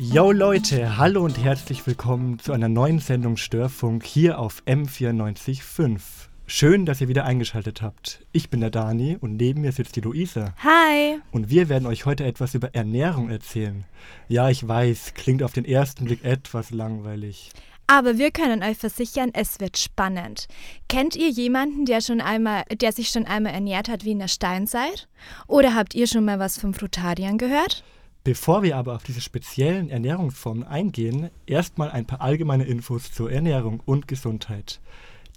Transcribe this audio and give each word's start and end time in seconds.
Yo 0.00 0.30
Leute, 0.30 0.96
hallo 0.96 1.24
und 1.24 1.42
herzlich 1.42 1.84
willkommen 1.84 2.38
zu 2.38 2.52
einer 2.52 2.68
neuen 2.68 3.00
Sendung 3.00 3.36
Störfunk 3.36 4.04
hier 4.04 4.38
auf 4.38 4.62
M945. 4.64 5.98
Schön, 6.46 6.86
dass 6.86 7.00
ihr 7.00 7.08
wieder 7.08 7.24
eingeschaltet 7.24 7.82
habt. 7.82 8.24
Ich 8.30 8.48
bin 8.48 8.60
der 8.60 8.70
Dani 8.70 9.16
und 9.20 9.34
neben 9.34 9.62
mir 9.62 9.72
sitzt 9.72 9.96
die 9.96 10.00
Luisa. 10.00 10.54
Hi. 10.62 11.18
Und 11.32 11.50
wir 11.50 11.68
werden 11.68 11.86
euch 11.86 12.06
heute 12.06 12.24
etwas 12.24 12.54
über 12.54 12.76
Ernährung 12.76 13.28
erzählen. 13.28 13.86
Ja, 14.28 14.48
ich 14.48 14.66
weiß, 14.66 15.14
klingt 15.14 15.42
auf 15.42 15.52
den 15.52 15.64
ersten 15.64 16.04
Blick 16.04 16.24
etwas 16.24 16.70
langweilig. 16.70 17.50
Aber 17.88 18.18
wir 18.18 18.30
können 18.30 18.62
euch 18.62 18.78
versichern, 18.78 19.30
es 19.32 19.58
wird 19.58 19.78
spannend. 19.78 20.46
Kennt 20.88 21.16
ihr 21.16 21.30
jemanden, 21.30 21.86
der 21.86 22.02
schon 22.02 22.20
einmal, 22.20 22.62
der 22.70 22.92
sich 22.92 23.08
schon 23.08 23.26
einmal 23.26 23.52
ernährt 23.52 23.88
hat 23.88 24.04
wie 24.04 24.12
in 24.12 24.20
der 24.20 24.28
Steinzeit? 24.28 25.08
Oder 25.48 25.74
habt 25.74 25.96
ihr 25.96 26.06
schon 26.06 26.24
mal 26.24 26.38
was 26.38 26.56
vom 26.56 26.72
Frutariern 26.72 27.36
gehört? 27.36 27.82
Bevor 28.28 28.62
wir 28.62 28.76
aber 28.76 28.94
auf 28.94 29.04
diese 29.04 29.22
speziellen 29.22 29.88
Ernährungsformen 29.88 30.62
eingehen, 30.62 31.30
erstmal 31.46 31.90
ein 31.90 32.04
paar 32.04 32.20
allgemeine 32.20 32.64
Infos 32.64 33.10
zur 33.10 33.32
Ernährung 33.32 33.80
und 33.86 34.06
Gesundheit. 34.06 34.82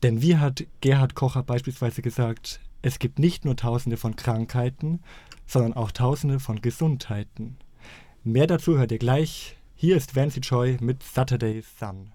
Denn 0.03 0.21
wie 0.21 0.35
hat 0.35 0.65
Gerhard 0.81 1.15
Kocher 1.15 1.41
beispielsweise 1.41 2.01
gesagt, 2.01 2.59
es 2.81 2.99
gibt 2.99 3.17
nicht 3.17 3.45
nur 3.45 3.55
Tausende 3.55 3.95
von 3.95 4.17
Krankheiten, 4.17 4.99
sondern 5.47 5.71
auch 5.71 5.91
Tausende 5.91 6.41
von 6.41 6.59
Gesundheiten. 6.59 7.55
Mehr 8.25 8.47
dazu 8.47 8.77
hört 8.77 8.91
ihr 8.91 8.99
gleich. 8.99 9.55
Hier 9.73 9.95
ist 9.95 10.17
Vancy 10.17 10.41
Joy 10.41 10.75
mit 10.81 11.01
Saturday 11.01 11.63
Sun. 11.79 12.11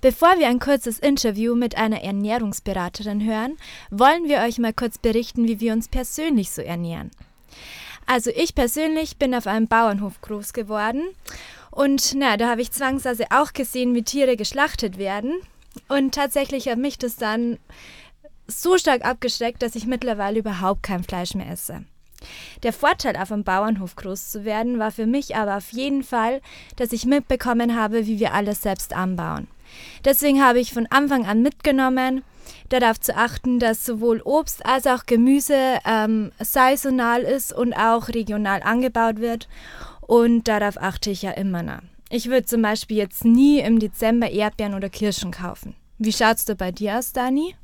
Bevor 0.00 0.38
wir 0.38 0.48
ein 0.48 0.60
kurzes 0.60 0.98
Interview 0.98 1.54
mit 1.54 1.76
einer 1.76 2.00
Ernährungsberaterin 2.00 3.22
hören, 3.22 3.58
wollen 3.90 4.30
wir 4.30 4.38
euch 4.38 4.56
mal 4.56 4.72
kurz 4.72 4.96
berichten, 4.96 5.46
wie 5.46 5.60
wir 5.60 5.74
uns 5.74 5.88
persönlich 5.88 6.48
so 6.52 6.62
ernähren. 6.62 7.10
Also 8.08 8.30
ich 8.34 8.54
persönlich 8.54 9.18
bin 9.18 9.34
auf 9.34 9.46
einem 9.46 9.68
Bauernhof 9.68 10.22
groß 10.22 10.54
geworden 10.54 11.02
und 11.70 12.14
na, 12.16 12.38
da 12.38 12.48
habe 12.48 12.62
ich 12.62 12.72
zwangsweise 12.72 13.26
auch 13.28 13.52
gesehen, 13.52 13.94
wie 13.94 14.02
Tiere 14.02 14.38
geschlachtet 14.38 14.96
werden. 14.96 15.34
Und 15.88 16.14
tatsächlich 16.14 16.68
hat 16.68 16.78
mich 16.78 16.96
das 16.96 17.16
dann 17.16 17.58
so 18.46 18.78
stark 18.78 19.04
abgeschreckt, 19.04 19.62
dass 19.62 19.74
ich 19.74 19.86
mittlerweile 19.86 20.38
überhaupt 20.38 20.84
kein 20.84 21.04
Fleisch 21.04 21.34
mehr 21.34 21.50
esse. 21.50 21.84
Der 22.62 22.72
Vorteil, 22.72 23.14
auf 23.14 23.30
einem 23.30 23.44
Bauernhof 23.44 23.94
groß 23.94 24.30
zu 24.30 24.46
werden, 24.46 24.78
war 24.78 24.90
für 24.90 25.06
mich 25.06 25.36
aber 25.36 25.58
auf 25.58 25.70
jeden 25.72 26.02
Fall, 26.02 26.40
dass 26.76 26.92
ich 26.92 27.04
mitbekommen 27.04 27.76
habe, 27.76 28.06
wie 28.06 28.18
wir 28.18 28.32
alles 28.32 28.62
selbst 28.62 28.94
anbauen. 28.94 29.48
Deswegen 30.06 30.42
habe 30.42 30.60
ich 30.60 30.72
von 30.72 30.86
Anfang 30.86 31.26
an 31.26 31.42
mitgenommen, 31.42 32.24
darauf 32.68 33.00
zu 33.00 33.16
achten, 33.16 33.58
dass 33.58 33.84
sowohl 33.84 34.20
Obst 34.24 34.64
als 34.64 34.86
auch 34.86 35.06
Gemüse 35.06 35.78
ähm, 35.84 36.32
saisonal 36.38 37.22
ist 37.22 37.52
und 37.52 37.74
auch 37.74 38.08
regional 38.08 38.62
angebaut 38.62 39.20
wird. 39.20 39.48
Und 40.00 40.48
darauf 40.48 40.80
achte 40.80 41.10
ich 41.10 41.22
ja 41.22 41.32
immer 41.32 41.62
noch. 41.62 41.80
Ich 42.10 42.30
würde 42.30 42.46
zum 42.46 42.62
Beispiel 42.62 42.96
jetzt 42.96 43.24
nie 43.24 43.60
im 43.60 43.78
Dezember 43.78 44.30
Erdbeeren 44.30 44.74
oder 44.74 44.88
Kirschen 44.88 45.30
kaufen. 45.30 45.74
Wie 45.98 46.12
schaut's 46.12 46.44
da 46.46 46.54
bei 46.54 46.72
dir 46.72 46.98
aus, 46.98 47.12
Dani? 47.12 47.54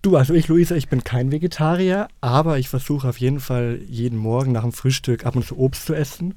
Du, 0.00 0.16
also 0.16 0.34
ich, 0.34 0.46
Luisa, 0.46 0.76
ich 0.76 0.88
bin 0.88 1.02
kein 1.02 1.32
Vegetarier, 1.32 2.08
aber 2.20 2.58
ich 2.58 2.68
versuche 2.68 3.08
auf 3.08 3.18
jeden 3.18 3.40
Fall 3.40 3.80
jeden 3.88 4.18
Morgen 4.18 4.52
nach 4.52 4.62
dem 4.62 4.72
Frühstück 4.72 5.26
ab 5.26 5.36
und 5.36 5.44
zu 5.44 5.58
Obst 5.58 5.84
zu 5.84 5.94
essen, 5.94 6.34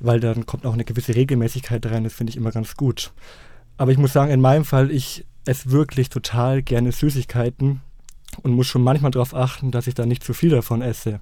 weil 0.00 0.18
dann 0.18 0.46
kommt 0.46 0.64
auch 0.64 0.72
eine 0.72 0.84
gewisse 0.84 1.14
Regelmäßigkeit 1.14 1.84
rein, 1.86 2.04
das 2.04 2.14
finde 2.14 2.30
ich 2.30 2.36
immer 2.36 2.52
ganz 2.52 2.74
gut. 2.74 3.12
Aber 3.76 3.92
ich 3.92 3.98
muss 3.98 4.12
sagen, 4.12 4.32
in 4.32 4.40
meinem 4.40 4.64
Fall, 4.64 4.90
ich 4.90 5.26
esse 5.44 5.70
wirklich 5.70 6.08
total 6.08 6.62
gerne 6.62 6.92
Süßigkeiten 6.92 7.80
und 8.42 8.52
muss 8.52 8.66
schon 8.66 8.82
manchmal 8.82 9.10
darauf 9.10 9.34
achten, 9.34 9.70
dass 9.70 9.86
ich 9.86 9.94
da 9.94 10.06
nicht 10.06 10.24
zu 10.24 10.34
viel 10.34 10.50
davon 10.50 10.82
esse. 10.82 11.20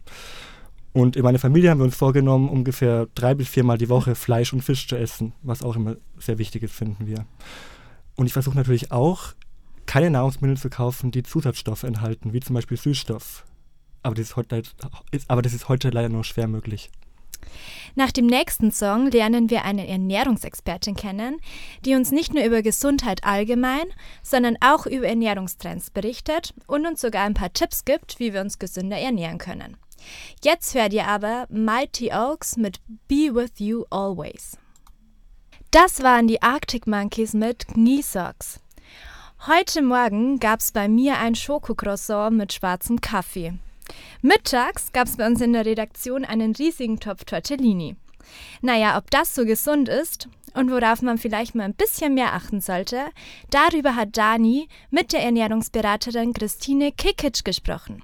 Und 0.92 1.16
in 1.16 1.22
meiner 1.22 1.38
Familie 1.38 1.70
haben 1.70 1.78
wir 1.78 1.84
uns 1.84 1.96
vorgenommen, 1.96 2.48
ungefähr 2.48 3.06
drei 3.14 3.34
bis 3.34 3.48
viermal 3.48 3.78
die 3.78 3.88
Woche 3.88 4.14
Fleisch 4.14 4.52
und 4.52 4.62
Fisch 4.62 4.88
zu 4.88 4.96
essen, 4.96 5.32
was 5.42 5.62
auch 5.62 5.76
immer 5.76 5.96
sehr 6.18 6.38
wichtig 6.38 6.64
ist, 6.64 6.74
finden 6.74 7.06
wir. 7.06 7.26
Und 8.16 8.26
ich 8.26 8.32
versuche 8.32 8.56
natürlich 8.56 8.90
auch, 8.90 9.34
keine 9.86 10.10
Nahrungsmittel 10.10 10.56
zu 10.56 10.68
kaufen, 10.68 11.10
die 11.10 11.22
Zusatzstoffe 11.22 11.84
enthalten, 11.84 12.32
wie 12.32 12.40
zum 12.40 12.54
Beispiel 12.54 12.76
Süßstoff. 12.76 13.44
Aber 14.02 14.14
das 14.14 14.26
ist 14.26 14.36
heute, 14.36 14.62
aber 15.28 15.42
das 15.42 15.52
ist 15.52 15.68
heute 15.68 15.90
leider 15.90 16.08
nur 16.08 16.24
schwer 16.24 16.48
möglich. 16.48 16.90
Nach 17.94 18.12
dem 18.12 18.26
nächsten 18.26 18.70
Song 18.70 19.10
lernen 19.10 19.50
wir 19.50 19.64
eine 19.64 19.86
Ernährungsexpertin 19.88 20.94
kennen, 20.94 21.40
die 21.84 21.94
uns 21.94 22.12
nicht 22.12 22.32
nur 22.34 22.44
über 22.44 22.62
Gesundheit 22.62 23.24
allgemein, 23.24 23.86
sondern 24.22 24.56
auch 24.60 24.86
über 24.86 25.08
Ernährungstrends 25.08 25.90
berichtet 25.90 26.54
und 26.66 26.86
uns 26.86 27.00
sogar 27.00 27.24
ein 27.24 27.34
paar 27.34 27.52
Tipps 27.52 27.84
gibt, 27.84 28.18
wie 28.18 28.32
wir 28.32 28.40
uns 28.40 28.58
gesünder 28.58 28.98
ernähren 28.98 29.38
können. 29.38 29.76
Jetzt 30.42 30.74
hört 30.74 30.92
ihr 30.92 31.06
aber 31.06 31.46
Mighty 31.50 32.12
Oaks 32.12 32.56
mit 32.56 32.80
Be 33.08 33.34
With 33.34 33.52
You 33.58 33.84
Always. 33.90 34.56
Das 35.70 36.02
waren 36.02 36.26
die 36.26 36.42
Arctic 36.42 36.86
Monkeys 36.86 37.32
mit 37.32 37.68
Knee 37.68 38.02
Socks. 38.02 38.60
Heute 39.46 39.82
Morgen 39.82 40.38
gab 40.40 40.60
es 40.60 40.72
bei 40.72 40.88
mir 40.88 41.18
ein 41.18 41.34
Schokocroissant 41.34 42.36
mit 42.36 42.52
schwarzem 42.52 43.00
Kaffee. 43.00 43.54
Mittags 44.22 44.92
gab 44.92 45.06
es 45.06 45.16
bei 45.16 45.26
uns 45.26 45.40
in 45.40 45.52
der 45.52 45.66
Redaktion 45.66 46.24
einen 46.24 46.54
riesigen 46.54 47.00
Topf 47.00 47.24
Tortellini. 47.24 47.96
Naja, 48.60 48.96
ob 48.98 49.10
das 49.10 49.34
so 49.34 49.44
gesund 49.44 49.88
ist 49.88 50.28
und 50.54 50.70
worauf 50.70 51.02
man 51.02 51.18
vielleicht 51.18 51.54
mal 51.54 51.64
ein 51.64 51.74
bisschen 51.74 52.14
mehr 52.14 52.34
achten 52.34 52.60
sollte, 52.60 53.06
darüber 53.50 53.96
hat 53.96 54.16
Dani 54.16 54.68
mit 54.90 55.12
der 55.12 55.22
Ernährungsberaterin 55.22 56.32
Christine 56.32 56.92
Kikic 56.92 57.44
gesprochen. 57.44 58.02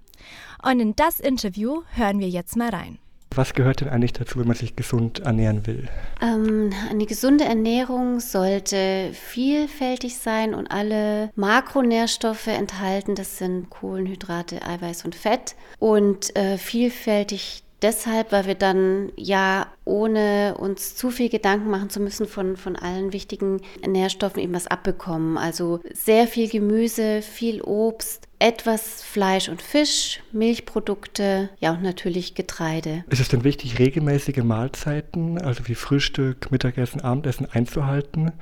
Und 0.63 0.81
in 0.81 0.97
das 0.97 1.21
Interview 1.21 1.83
hören 1.95 2.19
wir 2.19 2.29
jetzt 2.29 2.57
mal 2.57 2.71
rein. 2.71 2.99
Was 3.37 3.53
gehört 3.53 3.83
denn 3.83 3.91
eigentlich 3.91 4.15
dazu, 4.15 4.39
wenn 4.41 4.47
man 4.47 4.57
sich 4.57 4.77
gesund 4.77 5.21
ernähren 5.21 5.67
will? 5.67 5.89
Ähm, 6.23 6.73
eine 6.91 7.05
gesunde 7.05 7.45
Ernährung 7.45 8.19
sollte 8.19 9.11
vielfältig 9.13 10.17
sein 10.17 10.55
und 10.55 10.71
alle 10.71 11.31
Makronährstoffe 11.37 12.47
enthalten. 12.47 13.15
Das 13.15 13.37
sind 13.37 13.69
Kohlenhydrate, 13.69 14.63
Eiweiß 14.63 15.05
und 15.05 15.15
Fett. 15.15 15.55
Und 15.79 16.35
äh, 16.35 16.57
vielfältig 16.57 17.63
deshalb, 17.83 18.33
weil 18.33 18.47
wir 18.47 18.55
dann 18.55 19.13
ja 19.17 19.67
ohne 19.85 20.57
uns 20.59 20.97
zu 20.97 21.11
viel 21.11 21.29
Gedanken 21.29 21.71
machen 21.71 21.91
zu 21.91 22.01
müssen 22.01 22.27
von, 22.27 22.57
von 22.57 22.77
allen 22.77 23.13
wichtigen 23.13 23.61
Nährstoffen 23.87 24.43
eben 24.43 24.55
was 24.55 24.67
abbekommen. 24.67 25.39
Also 25.39 25.81
sehr 25.93 26.27
viel 26.27 26.49
Gemüse, 26.49 27.23
viel 27.23 27.63
Obst, 27.63 28.27
etwas 28.39 29.03
Fleisch 29.03 29.49
und 29.49 29.63
Fisch, 29.63 30.21
Milchprodukte, 30.33 31.51
ja 31.59 31.73
und 31.73 31.83
natürlich 31.83 32.35
Getreide. 32.35 33.05
Ist 33.09 33.21
es 33.21 33.29
denn 33.29 33.45
wichtig, 33.45 33.79
regelmäßige 33.79 34.39
Mahlzeiten, 34.39 35.41
also 35.41 35.67
wie 35.69 35.75
Frühstück, 35.75 36.51
Mittagessen, 36.51 37.01
Abendessen 37.01 37.47
einzuhalten? 37.51 38.33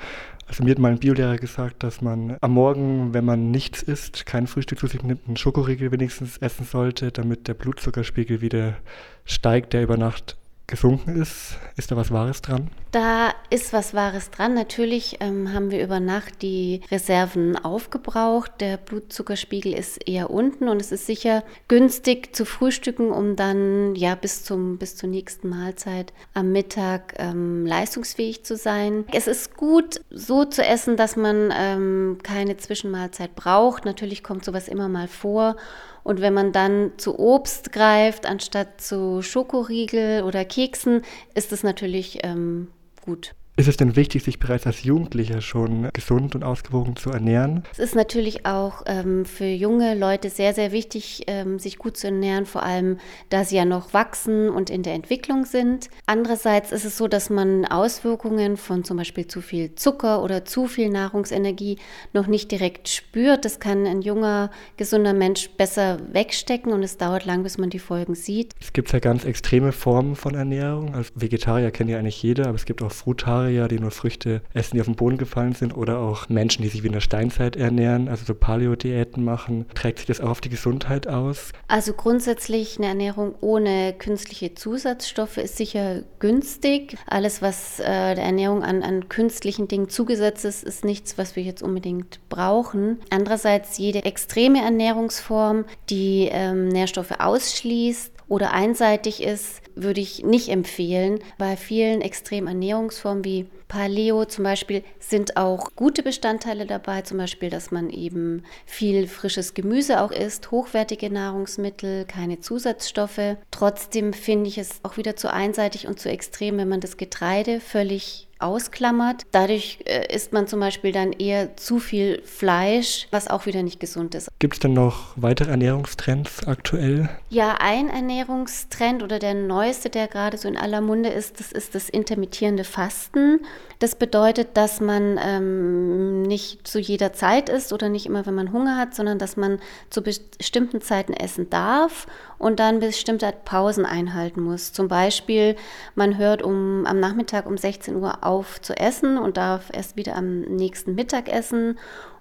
Also 0.47 0.62
mir 0.62 0.72
hat 0.72 0.78
mein 0.78 0.99
Biolehrer 0.99 1.37
gesagt, 1.37 1.82
dass 1.82 2.00
man 2.00 2.37
am 2.41 2.53
Morgen, 2.53 3.15
wenn 3.15 3.25
man 3.25 3.50
nichts 3.50 3.82
isst, 3.82 4.27
kein 4.27 4.47
Frühstück 4.47 4.78
zu 4.78 4.87
sich 4.87 5.03
nimmt, 5.03 5.27
einen 5.27 5.37
Schokoriegel 5.37 5.91
wenigstens 5.91 6.38
essen 6.38 6.66
sollte, 6.66 7.10
damit 7.12 7.49
der 7.49 7.55
Blutzuckerspiegel 7.55 8.41
wieder 8.41 8.77
steigt, 9.25 9.72
der 9.72 9.82
über 9.82 9.97
Nacht 9.97 10.37
gesunken 10.66 11.20
ist. 11.20 11.58
Ist 11.76 11.91
da 11.91 11.97
was 11.97 12.10
Wahres 12.10 12.41
dran? 12.41 12.70
Da 12.91 13.32
ist 13.50 13.72
was 13.72 13.92
Wahres 13.92 14.30
dran. 14.30 14.54
Natürlich 14.54 15.19
ähm, 15.20 15.52
haben 15.52 15.70
wir 15.70 15.82
über 15.82 16.00
Nacht 16.00 16.42
die 16.42 16.80
Reserven 16.91 17.56
aufgebraucht. 17.56 18.52
Der 18.60 18.76
Blutzuckerspiegel 18.76 19.75
ist 19.75 20.08
eher 20.08 20.30
unten 20.30 20.69
und 20.69 20.80
es 20.80 20.92
ist 20.92 21.06
sicher 21.06 21.42
günstig 21.69 22.34
zu 22.34 22.47
frühstücken, 22.47 23.10
um 23.10 23.36
dann 23.36 23.94
ja 23.94 24.14
bis, 24.14 24.44
zum, 24.44 24.78
bis 24.78 24.97
zur 24.97 25.10
nächsten 25.10 25.48
Mahlzeit 25.48 26.12
am 26.32 26.52
Mittag 26.52 27.14
ähm, 27.19 27.66
leistungsfähig 27.66 28.44
zu 28.44 28.56
sein. 28.56 29.04
Es 29.12 29.26
ist 29.26 29.56
gut, 29.56 30.00
so 30.10 30.44
zu 30.44 30.64
essen, 30.64 30.96
dass 30.96 31.16
man 31.16 31.52
ähm, 31.54 32.19
keine 32.22 32.56
Zwischenmahlzeit 32.56 33.34
braucht. 33.34 33.84
Natürlich 33.84 34.22
kommt 34.22 34.44
sowas 34.44 34.69
immer 34.69 34.88
mal 34.88 35.08
vor. 35.08 35.56
Und 36.04 36.20
wenn 36.20 36.34
man 36.34 36.53
dann 36.53 36.92
zu 36.98 37.19
Obst 37.19 37.72
greift, 37.72 38.26
anstatt 38.26 38.81
zu 38.81 39.22
Schokoriegel 39.22 40.22
oder 40.22 40.44
Keksen, 40.44 41.03
ist 41.34 41.50
es 41.50 41.65
natürlich 41.65 42.20
ähm, 42.22 42.69
gut. 43.04 43.34
Ist 43.56 43.69
es 43.69 43.76
denn 43.76 43.94
wichtig, 43.94 44.25
sich 44.25 44.40
bereits 44.40 44.67
als 44.67 44.82
Jugendlicher 44.82 45.40
schon 45.40 45.88
gesund 45.93 46.34
und 46.34 46.43
ausgewogen 46.43 46.96
zu 46.96 47.11
ernähren? 47.11 47.62
Es 47.70 47.79
ist 47.79 47.94
natürlich 47.94 48.46
auch 48.46 48.82
ähm, 48.87 49.25
für 49.25 49.46
junge 49.46 49.94
Leute 49.94 50.29
sehr, 50.29 50.52
sehr 50.55 50.73
wichtig, 50.73 51.23
ähm, 51.29 51.61
sich 51.61 51.79
gut 51.79 51.96
zu 51.96 52.08
ernähren, 52.08 52.46
vor 52.46 52.64
allem 52.64 52.99
da 53.29 53.44
sie 53.44 53.55
ja 53.55 53.64
noch 53.64 53.94
wachsen 53.94 54.50
und 54.50 54.70
in 54.70 54.82
der 54.82 54.94
Entwicklung 54.94 55.44
sind. 55.44 55.88
Andererseits 56.05 56.73
ist 56.73 56.84
es 56.84 56.99
so, 56.99 57.06
dass 57.06 57.31
man 57.31 57.64
Auswirkungen 57.64 58.56
von 58.56 58.82
zum 58.82 58.96
Beispiel 58.96 59.29
zu 59.29 59.40
viel 59.40 59.76
Zucker 59.76 60.25
oder 60.25 60.44
zu 60.44 60.67
viel 60.67 60.88
Nahrungsenergie 60.88 61.79
noch 62.12 62.26
nicht 62.26 62.50
direkt 62.50 62.88
spürt. 62.88 63.44
Das 63.44 63.61
kann 63.61 63.87
ein 63.87 64.02
junger, 64.02 64.50
gesunder 64.76 65.14
Mensch 65.14 65.49
besser 65.50 66.00
wegstecken 66.12 66.73
und 66.73 66.82
es 66.82 66.96
dauert 66.96 67.25
lang, 67.25 67.44
bis 67.44 67.56
man 67.56 67.70
die 67.70 67.79
Folgen 67.79 68.17
sieht. 68.17 68.52
Es 68.61 68.73
gibt 68.73 68.93
ja 68.93 68.99
ganz 68.99 69.25
extreme 69.25 69.70
Formen 69.70 70.17
von 70.17 70.34
Ernährung. 70.34 70.93
Als 70.96 71.12
Vegetarier 71.14 71.70
kennt 71.70 71.88
ja 71.88 71.99
eigentlich 72.00 72.20
jeder, 72.20 72.49
aber 72.49 72.56
es 72.56 72.64
gibt 72.64 72.82
auch 72.82 72.90
Frutarier 72.90 73.44
Vegetarier, 73.44 73.69
die 73.69 73.79
nur 73.79 73.91
Früchte 73.91 74.43
essen, 74.52 74.76
die 74.76 74.81
auf 74.81 74.87
den 74.87 74.96
Boden 74.96 75.19
gefallen 75.19 75.52
sind, 75.52 75.76
oder 75.76 75.99
auch 75.99 76.29
Menschen, 76.29 76.62
die 76.62 76.69
sich 76.69 76.82
wie 76.82 76.88
in 76.88 76.93
der 76.93 77.00
Steinzeit 77.00 77.56
ernähren, 77.56 78.08
also 78.08 78.25
so 78.25 78.35
Paleo-Diäten 78.35 79.25
machen. 79.25 79.67
Trägt 79.75 79.99
sich 79.99 80.06
das 80.06 80.20
auch 80.20 80.31
auf 80.31 80.41
die 80.41 80.49
Gesundheit 80.49 81.06
aus? 81.06 81.52
Also 81.69 81.93
grundsätzlich 81.93 82.79
eine 82.79 82.88
Ernährung 82.88 83.35
ohne 83.41 83.93
künstliche 83.93 84.55
Zusatzstoffe 84.55 85.37
ist 85.38 85.56
sicher 85.56 86.02
günstig. 86.19 86.96
Alles, 87.06 87.43
was 87.43 87.81
äh, 87.81 88.14
der 88.14 88.25
Ernährung 88.25 88.62
an, 88.62 88.82
an 88.82 89.08
künstlichen 89.08 89.69
Dingen 89.69 89.88
zugesetzt 89.88 90.44
ist, 90.44 90.64
ist 90.64 90.85
nichts, 90.85 91.19
was 91.19 91.37
wir 91.37 91.43
jetzt 91.43 91.62
unbedingt 91.62 92.20
brauchen. 92.29 92.99
Andererseits 93.11 93.79
jede 93.79 94.05
extreme 94.05 94.62
Ernährungsform, 94.62 95.64
die 95.91 96.29
ähm, 96.31 96.69
Nährstoffe 96.69 97.12
ausschließt, 97.19 98.13
oder 98.29 98.53
einseitig 98.53 99.23
ist, 99.23 99.61
würde 99.75 100.00
ich 100.00 100.23
nicht 100.25 100.49
empfehlen. 100.49 101.19
Bei 101.38 101.56
vielen 101.56 102.00
extremen 102.00 102.49
Ernährungsformen 102.49 103.25
wie 103.25 103.47
Paleo 103.69 104.25
zum 104.25 104.44
Beispiel 104.44 104.85
sind 105.00 105.37
auch 105.37 105.71
gute 105.75 106.03
Bestandteile 106.03 106.67
dabei, 106.67 107.03
zum 107.03 107.19
Beispiel, 107.19 107.50
dass 107.50 107.71
man 107.71 107.91
eben 107.91 108.44
viel 108.67 109.09
frisches 109.09 109.55
Gemüse 109.55 110.00
auch 110.00 110.12
isst, 110.12 110.50
hochwertige 110.50 111.11
Nahrungsmittel, 111.11 112.05
keine 112.05 112.41
Zusatzstoffe. 112.41 113.37
Trotzdem 113.50 114.12
finde 114.12 114.49
ich 114.49 114.59
es 114.59 114.81
auch 114.82 114.97
wieder 114.97 115.17
zu 115.17 115.32
einseitig 115.32 115.88
und 115.88 115.99
zu 115.99 116.09
extrem, 116.09 116.59
wenn 116.59 116.69
man 116.69 116.81
das 116.81 116.97
Getreide 116.97 117.61
völlig 117.61 118.29
ausklammert. 118.44 119.23
Dadurch 119.32 119.79
äh, 119.87 120.14
isst 120.14 120.32
man 120.32 120.46
zum 120.46 120.61
Beispiel 120.61 120.93
dann 120.93 121.12
eher 121.12 121.56
zu 121.56 121.79
viel 121.79 122.23
Fleisch, 122.25 123.08
was 123.11 123.29
auch 123.29 123.46
wieder 123.46 123.62
nicht 123.62 123.81
gesund 123.81 124.14
ist. 124.14 124.29
Gibt 124.38 124.55
es 124.55 124.61
denn 124.61 124.75
noch 124.75 125.14
weitere 125.17 125.50
Ernährungstrends 125.50 126.46
aktuell? 126.46 127.08
Ja, 127.31 127.56
ein 127.58 127.88
Ernährungstrend 127.88 129.02
oder 129.02 129.19
der 129.19 129.35
neueste, 129.35 129.91
der 129.91 130.08
gerade 130.08 130.37
so 130.37 130.46
in 130.46 130.56
aller 130.56 130.81
Munde 130.81 131.08
ist, 131.08 131.41
das 131.41 131.50
ist 131.50 131.75
das 131.75 131.88
intermittierende 131.88 132.64
Fasten. 132.64 133.41
Das 133.79 133.96
bedeutet, 133.96 134.56
dass 134.56 134.81
man 134.81 135.19
ähm, 135.23 136.23
nicht 136.23 136.67
zu 136.67 136.79
jeder 136.79 137.12
Zeit 137.12 137.49
isst 137.49 137.73
oder 137.73 137.88
nicht 137.88 138.06
immer, 138.06 138.26
wenn 138.26 138.35
man 138.35 138.52
Hunger 138.52 138.76
hat, 138.76 138.94
sondern 138.94 139.19
dass 139.19 139.37
man 139.37 139.58
zu 139.91 140.02
bestimmten 140.02 140.81
Zeiten 140.81 141.12
essen 141.12 141.50
darf 141.50 142.06
und 142.38 142.61
dann 142.61 142.81
bestimmte 142.81 143.32
Pausen 143.44 143.87
einhalten 143.87 144.43
muss. 144.43 144.73
Zum 144.73 144.88
Beispiel, 144.88 145.56
man 145.94 146.19
hört 146.19 146.43
um, 146.43 146.85
am 146.87 147.00
Nachmittag 147.00 147.46
um 147.46 147.56
16 147.56 147.96
Uhr 147.96 148.25
auf 148.25 148.33
zu 148.42 148.76
essen 148.76 149.19
und 149.19 149.36
darf 149.36 149.70
erst 149.72 149.96
wieder 149.96 150.16
am 150.16 150.40
nächsten 150.40 150.94
Mittag 150.94 151.28
essen. 151.28 151.78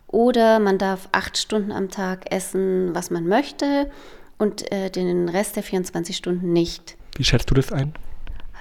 Oder 0.07 0.59
man 0.59 0.77
darf 0.77 1.09
acht 1.11 1.37
Stunden 1.37 1.71
am 1.71 1.89
Tag 1.89 2.31
essen, 2.31 2.93
was 2.93 3.09
man 3.09 3.27
möchte 3.27 3.89
und 4.37 4.71
äh, 4.71 4.89
den 4.89 5.27
Rest 5.29 5.55
der 5.55 5.63
24 5.63 6.15
Stunden 6.15 6.53
nicht. 6.53 6.95
Wie 7.15 7.23
schätzt 7.23 7.49
du 7.49 7.55
das 7.55 7.71
ein? 7.71 7.93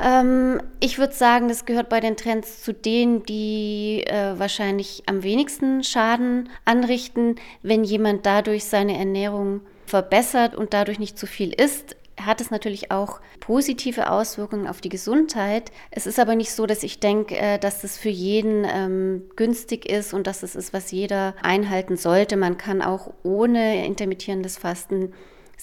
Ähm, 0.00 0.60
ich 0.80 0.98
würde 0.98 1.12
sagen, 1.12 1.48
das 1.48 1.66
gehört 1.66 1.88
bei 1.88 2.00
den 2.00 2.16
Trends 2.16 2.62
zu 2.62 2.72
denen, 2.72 3.24
die 3.24 4.02
äh, 4.06 4.38
wahrscheinlich 4.38 5.02
am 5.06 5.22
wenigsten 5.22 5.84
Schaden 5.84 6.48
anrichten. 6.64 7.36
Wenn 7.62 7.84
jemand 7.84 8.24
dadurch 8.24 8.64
seine 8.64 8.96
Ernährung 8.96 9.60
verbessert 9.86 10.54
und 10.54 10.72
dadurch 10.72 10.98
nicht 10.98 11.18
zu 11.18 11.26
viel 11.26 11.52
isst, 11.52 11.96
hat 12.26 12.40
es 12.40 12.50
natürlich 12.50 12.90
auch 12.90 13.20
positive 13.40 14.10
Auswirkungen 14.10 14.66
auf 14.66 14.80
die 14.80 14.88
Gesundheit. 14.88 15.70
Es 15.90 16.06
ist 16.06 16.18
aber 16.18 16.34
nicht 16.34 16.52
so, 16.52 16.66
dass 16.66 16.82
ich 16.82 17.00
denke, 17.00 17.36
äh, 17.36 17.58
dass 17.58 17.82
das 17.82 17.98
für 17.98 18.08
jeden 18.08 18.64
ähm, 18.64 19.22
günstig 19.36 19.86
ist 19.88 20.14
und 20.14 20.26
dass 20.26 20.42
es 20.42 20.54
ist, 20.54 20.72
was 20.72 20.90
jeder 20.90 21.34
einhalten 21.42 21.96
sollte. 21.96 22.36
Man 22.36 22.58
kann 22.58 22.82
auch 22.82 23.12
ohne 23.22 23.84
intermittierendes 23.86 24.58
Fasten 24.58 25.12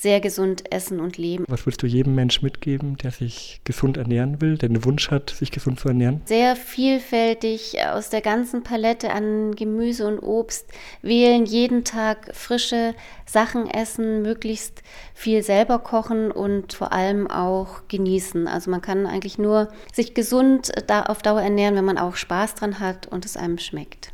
sehr 0.02 0.22
gesund 0.22 0.72
essen 0.72 1.02
und 1.02 1.18
leben. 1.18 1.44
Was 1.50 1.66
würdest 1.66 1.84
du 1.84 1.88
jedem 1.88 2.16
Mensch 2.16 2.42
mitgeben, 2.42 2.96
der 2.98 3.12
sich 3.12 3.60
gesund 3.66 3.98
ernähren 3.98 4.40
will, 4.40 4.58
der 4.58 4.70
einen 4.70 4.86
Wunsch 4.86 5.12
hat, 5.12 5.30
sich 5.30 5.52
gesund 5.52 5.78
zu 5.80 5.90
ernähren? 5.90 6.22
Sehr 6.26 6.56
vielfältig 6.56 7.76
aus 7.86 8.10
der 8.10 8.22
ganzen 8.22 8.64
Palette 8.64 9.12
an 9.12 9.56
Gemüse 9.56 10.08
und 10.08 10.20
Obst 10.20 10.68
wählen, 11.02 11.46
jeden 11.46 11.84
Tag 11.84 12.34
frische 12.34 12.96
Sachen 13.26 13.70
essen, 13.70 14.22
möglichst 14.22 14.84
viel 15.14 15.44
selber 15.44 15.80
kochen 15.80 16.32
und 16.32 16.72
vor 16.72 16.94
allem 16.94 17.30
auch 17.30 17.82
genießen. 17.90 18.48
Also 18.48 18.72
man 18.72 18.82
kann 18.82 19.06
eigentlich 19.06 19.38
nur 19.38 19.68
sich 19.94 20.14
gesund 20.14 20.72
da 20.88 21.04
auf 21.04 21.22
Dauer 21.22 21.42
ernähren, 21.42 21.76
wenn 21.76 21.86
man 21.86 21.98
auch 21.98 22.16
Spaß 22.16 22.56
dran 22.56 22.80
hat 22.80 23.08
und 23.08 23.26
es 23.26 23.36
einem 23.36 23.58
schmeckt. 23.58 24.14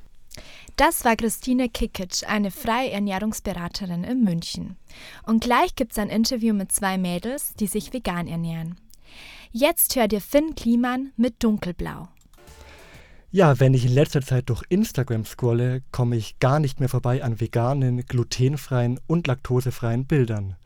Das 0.76 1.06
war 1.06 1.16
Christine 1.16 1.70
Kikic, 1.70 2.28
eine 2.28 2.52
freie 2.52 2.92
Ernährungsberaterin 2.92 4.04
in 4.04 4.26
München. 4.26 4.76
Und 5.24 5.42
gleich 5.42 5.76
gibt 5.76 5.94
es 5.94 5.98
ein 5.98 6.10
Interview 6.10 6.54
mit 6.54 6.74
zwei 6.74 6.98
Mädels, 6.98 7.54
die 7.54 7.68
sich 7.68 7.94
vegan 7.94 8.28
ernähren. 8.28 8.76
Jetzt 9.54 9.96
hört 9.96 10.12
ihr 10.12 10.20
Finn 10.20 10.54
Kliman 10.54 11.14
mit 11.16 11.42
Dunkelblau. 11.42 12.10
Ja, 13.32 13.58
wenn 13.62 13.74
ich 13.74 13.86
in 13.86 13.94
letzter 13.94 14.22
Zeit 14.22 14.50
durch 14.50 14.64
Instagram 14.68 15.24
scrolle, 15.24 15.82
komme 15.92 16.18
ich 16.18 16.40
gar 16.40 16.60
nicht 16.60 16.82
mehr 16.82 16.90
vorbei 16.90 17.24
an 17.24 17.40
veganen, 17.40 18.06
glutenfreien 18.06 19.00
und 19.08 19.28
laktosefreien 19.28 20.06
Bildern. 20.06 20.58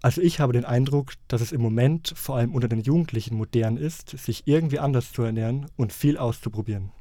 Also 0.00 0.20
ich 0.20 0.38
habe 0.38 0.52
den 0.52 0.64
Eindruck, 0.64 1.14
dass 1.26 1.40
es 1.40 1.50
im 1.50 1.60
Moment 1.60 2.12
vor 2.16 2.36
allem 2.36 2.54
unter 2.54 2.68
den 2.68 2.80
Jugendlichen 2.80 3.36
modern 3.36 3.76
ist, 3.76 4.16
sich 4.16 4.44
irgendwie 4.46 4.78
anders 4.78 5.12
zu 5.12 5.22
ernähren 5.22 5.66
und 5.76 5.92
viel 5.92 6.16
auszuprobieren. 6.18 6.92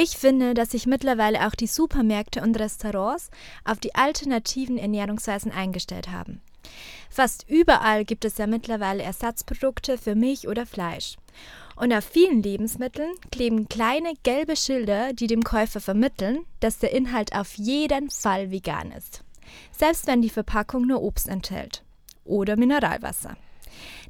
Ich 0.00 0.16
finde, 0.16 0.54
dass 0.54 0.70
sich 0.70 0.86
mittlerweile 0.86 1.44
auch 1.44 1.56
die 1.56 1.66
Supermärkte 1.66 2.40
und 2.40 2.56
Restaurants 2.56 3.32
auf 3.64 3.80
die 3.80 3.96
alternativen 3.96 4.78
Ernährungsweisen 4.78 5.50
eingestellt 5.50 6.12
haben. 6.12 6.40
Fast 7.10 7.44
überall 7.48 8.04
gibt 8.04 8.24
es 8.24 8.38
ja 8.38 8.46
mittlerweile 8.46 9.02
Ersatzprodukte 9.02 9.98
für 9.98 10.14
Milch 10.14 10.46
oder 10.46 10.66
Fleisch. 10.66 11.16
Und 11.74 11.92
auf 11.92 12.04
vielen 12.04 12.44
Lebensmitteln 12.44 13.10
kleben 13.32 13.68
kleine 13.68 14.12
gelbe 14.22 14.54
Schilder, 14.54 15.12
die 15.14 15.26
dem 15.26 15.42
Käufer 15.42 15.80
vermitteln, 15.80 16.44
dass 16.60 16.78
der 16.78 16.92
Inhalt 16.92 17.34
auf 17.34 17.54
jeden 17.54 18.08
Fall 18.08 18.52
vegan 18.52 18.92
ist. 18.92 19.24
Selbst 19.72 20.06
wenn 20.06 20.22
die 20.22 20.30
Verpackung 20.30 20.86
nur 20.86 21.02
Obst 21.02 21.26
enthält. 21.26 21.82
Oder 22.24 22.56
Mineralwasser. 22.56 23.36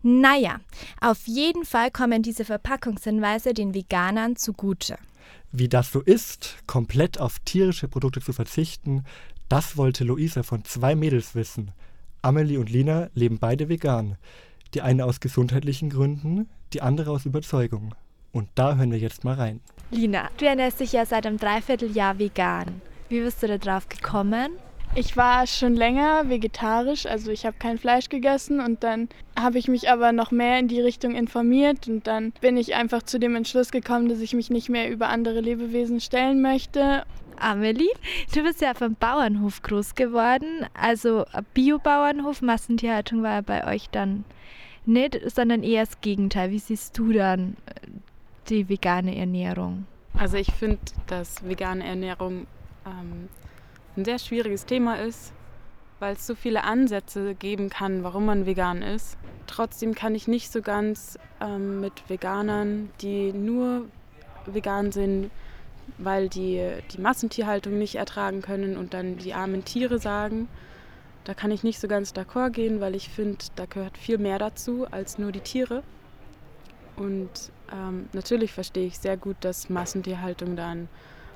Naja, 0.03 0.61
auf 1.01 1.27
jeden 1.27 1.65
Fall 1.65 1.91
kommen 1.91 2.23
diese 2.23 2.45
Verpackungshinweise 2.45 3.55
den 3.55 3.73
Veganern 3.73 4.37
zugute. 4.37 4.99
Wie 5.53 5.69
das 5.69 5.93
so 5.93 6.01
ist, 6.01 6.57
komplett 6.67 7.19
auf 7.19 7.39
tierische 7.41 7.89
Produkte 7.89 8.21
zu 8.21 8.33
verzichten, 8.33 9.05
das 9.49 9.77
wollte 9.77 10.05
Luisa 10.05 10.43
von 10.43 10.65
zwei 10.65 10.95
Mädels 10.95 11.35
wissen. 11.35 11.73
Amelie 12.21 12.59
und 12.59 12.71
Lina 12.71 13.09
leben 13.15 13.39
beide 13.39 13.69
vegan. 13.69 14.17
Die 14.75 14.83
eine 14.83 15.07
aus 15.07 15.21
gesundheitlichen 15.21 15.89
Gründen, 15.89 16.49
die 16.75 16.83
andere 16.83 17.11
aus 17.11 17.25
Überzeugung. 17.25 17.95
Und 18.33 18.51
da 18.55 18.77
hören 18.77 18.93
wir 18.93 18.99
jetzt 18.99 19.25
mal 19.25 19.35
rein. 19.35 19.61
Lina, 19.91 20.29
du 20.37 20.47
ernährst 20.47 20.81
dich 20.81 20.93
ja 20.93 21.07
seit 21.07 21.27
einem 21.27 21.39
Dreivierteljahr 21.39 22.19
vegan. 22.19 22.83
Wie 23.09 23.21
bist 23.21 23.43
du 23.43 23.47
da 23.47 23.57
drauf 23.57 23.89
gekommen? 23.89 24.53
Ich 24.95 25.17
war 25.17 25.47
schon 25.47 25.75
länger 25.75 26.29
vegetarisch, 26.29 27.07
also 27.07 27.31
ich 27.31 27.47
habe 27.47 27.57
kein 27.59 27.79
Fleisch 27.79 28.09
gegessen 28.09 28.61
und 28.61 28.83
dann 28.83 29.09
habe 29.39 29.59
ich 29.59 29.69
mich 29.69 29.91
aber 29.91 30.13
noch 30.13 30.33
mehr 30.33 30.59
in 30.59 30.67
die 30.67 30.81
Richtung 30.81 31.15
informiert 31.15 31.87
und 31.87 32.07
dann 32.07 32.33
bin 32.41 32.57
ich 32.57 32.75
einfach 32.75 33.03
zu 33.03 33.21
dem 33.21 33.37
Entschluss 33.37 33.71
gekommen, 33.71 34.09
dass 34.09 34.21
ich 34.21 34.35
mich 34.35 34.51
nicht 34.51 34.69
mehr 34.69 34.91
über 34.91 35.09
andere 35.09 35.41
Lebewesen 35.41 36.01
stellen 36.01 36.43
möchte. 36.43 37.05
Amelie, 37.39 37.93
du 38.35 38.43
bist 38.43 38.61
ja 38.61 38.75
vom 38.75 38.97
Bauernhof 38.97 39.63
groß 39.63 39.95
geworden, 39.95 40.67
also 40.75 41.25
Biobauernhof, 41.55 42.43
Massentierhaltung 42.43 43.23
war 43.23 43.35
ja 43.35 43.41
bei 43.43 43.73
euch 43.73 43.91
dann 43.91 44.25
nicht, 44.85 45.19
sondern 45.31 45.63
eher 45.63 45.85
das 45.85 46.01
Gegenteil. 46.01 46.51
Wie 46.51 46.59
siehst 46.59 46.99
du 46.99 47.13
dann 47.13 47.57
äh, 47.67 47.87
die 48.49 48.69
vegane 48.69 49.17
Ernährung? 49.17 49.87
Also 50.15 50.37
ich 50.37 50.51
finde, 50.51 50.79
dass 51.07 51.47
vegane 51.47 51.85
Ernährung 51.85 52.47
ähm, 52.85 53.29
ein 53.99 54.05
sehr 54.05 54.19
schwieriges 54.19 54.65
Thema 54.65 54.95
ist, 54.95 55.33
weil 55.99 56.15
es 56.15 56.27
so 56.27 56.35
viele 56.35 56.65
Ansätze 56.65 57.35
geben 57.35 57.69
kann, 57.69 58.05
warum 58.05 58.25
man 58.25 58.47
vegan 58.47 58.83
ist. 58.83 59.19
Trotzdem 59.47 59.95
kann 59.95 60.15
ich 60.15 60.29
nicht 60.29 60.53
so 60.53 60.63
ganz 60.63 61.19
ähm, 61.41 61.81
mit 61.81 62.09
Veganern, 62.09 62.91
die 63.01 63.33
nur 63.33 63.87
vegan 64.47 64.93
sind, 64.93 65.31
weil 65.99 66.29
die 66.29 66.63
die 66.93 67.01
Massentierhaltung 67.01 67.77
nicht 67.77 67.97
ertragen 67.97 68.41
können 68.41 68.77
und 68.77 68.95
dann 68.95 69.17
die 69.19 69.35
armen 69.35 69.65
Tiere 69.65 69.99
sagen. 69.99 70.49
Da 71.25 71.35
kann 71.35 71.51
ich 71.51 71.65
nicht 71.65 71.81
so 71.81 71.89
ganz 71.89 72.13
d'accord 72.13 72.51
gehen, 72.51 72.81
weil 72.81 72.95
ich 72.95 73.09
finde, 73.09 73.39
da 73.57 73.67
gehört 73.67 73.99
viel 73.99 74.19
mehr 74.19 74.39
dazu 74.39 74.87
als 74.91 75.19
nur 75.19 75.33
die 75.33 75.41
Tiere. 75.41 75.83
Und 76.97 77.31
ähm, 77.73 78.09
natürlich 78.13 78.53
verstehe 78.53 78.87
ich 78.87 78.99
sehr 78.99 79.17
gut, 79.17 79.37
dass 79.41 79.69
Massentierhaltung 79.69 80.57
dann 80.57 80.89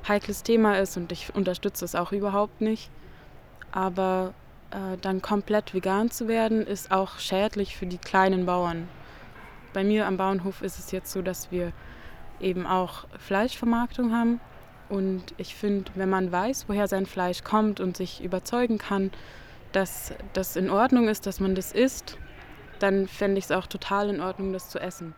heikles 0.08 0.42
Thema 0.42 0.78
ist 0.78 0.96
und 0.96 1.12
ich 1.12 1.34
unterstütze 1.34 1.84
es 1.84 1.94
auch 1.94 2.12
überhaupt 2.12 2.60
nicht. 2.60 2.90
Aber 3.70 4.34
äh, 4.70 4.98
dann 5.00 5.22
komplett 5.22 5.74
vegan 5.74 6.10
zu 6.10 6.28
werden, 6.28 6.66
ist 6.66 6.90
auch 6.90 7.18
schädlich 7.18 7.76
für 7.76 7.86
die 7.86 7.98
kleinen 7.98 8.46
Bauern. 8.46 8.88
Bei 9.72 9.84
mir 9.84 10.06
am 10.06 10.16
Bauernhof 10.16 10.62
ist 10.62 10.78
es 10.78 10.90
jetzt 10.90 11.12
so, 11.12 11.22
dass 11.22 11.50
wir 11.50 11.72
eben 12.40 12.66
auch 12.66 13.06
Fleischvermarktung 13.18 14.12
haben. 14.12 14.40
Und 14.88 15.34
ich 15.38 15.54
finde, 15.54 15.90
wenn 15.94 16.10
man 16.10 16.30
weiß, 16.30 16.68
woher 16.68 16.88
sein 16.88 17.06
Fleisch 17.06 17.44
kommt 17.44 17.80
und 17.80 17.96
sich 17.96 18.22
überzeugen 18.22 18.78
kann, 18.78 19.10
dass 19.72 20.12
das 20.34 20.56
in 20.56 20.68
Ordnung 20.68 21.08
ist, 21.08 21.26
dass 21.26 21.40
man 21.40 21.54
das 21.54 21.72
isst, 21.72 22.18
dann 22.78 23.08
fände 23.08 23.38
ich 23.38 23.46
es 23.46 23.52
auch 23.52 23.66
total 23.66 24.10
in 24.10 24.20
Ordnung, 24.20 24.52
das 24.52 24.68
zu 24.68 24.78
essen. 24.78 25.14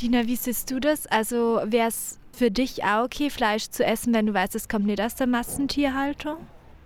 Dina, 0.00 0.26
wie 0.26 0.36
siehst 0.36 0.70
du 0.70 0.78
das? 0.78 1.06
Also 1.06 1.60
wäre 1.64 1.88
es 1.88 2.18
für 2.32 2.50
dich 2.50 2.84
auch 2.84 3.04
okay, 3.04 3.30
Fleisch 3.30 3.70
zu 3.70 3.84
essen, 3.84 4.12
wenn 4.12 4.26
du 4.26 4.34
weißt, 4.34 4.54
es 4.54 4.68
kommt 4.68 4.86
nicht 4.86 5.00
aus 5.00 5.14
der 5.14 5.26
Massentierhaltung? 5.26 6.36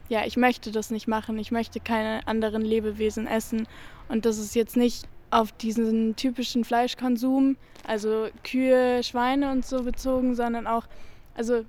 Ja, 0.09 0.25
ich 0.25 0.37
möchte 0.37 0.71
das 0.71 0.90
nicht 0.90 1.09
machen. 1.09 1.38
Ich 1.38 1.50
möchte 1.50 1.81
keine 1.81 2.26
anderen 2.29 2.62
Lebewesen 2.62 3.26
essen. 3.26 3.67
Und 4.09 4.26
das 4.26 4.38
ist 4.38 4.55
jetzt 4.55 4.76
nicht 4.76 5.09
auf 5.31 5.50
diesen 5.52 6.17
typischen 6.17 6.64
Fleischkonsum, 6.64 7.57
also 7.87 8.29
Kühe, 8.45 9.02
Schweine 9.02 9.52
und 9.52 9.64
so 9.64 9.83
bezogen, 9.83 10.35
sondern 10.35 10.67
auch, 10.67 10.87
also 11.35 11.64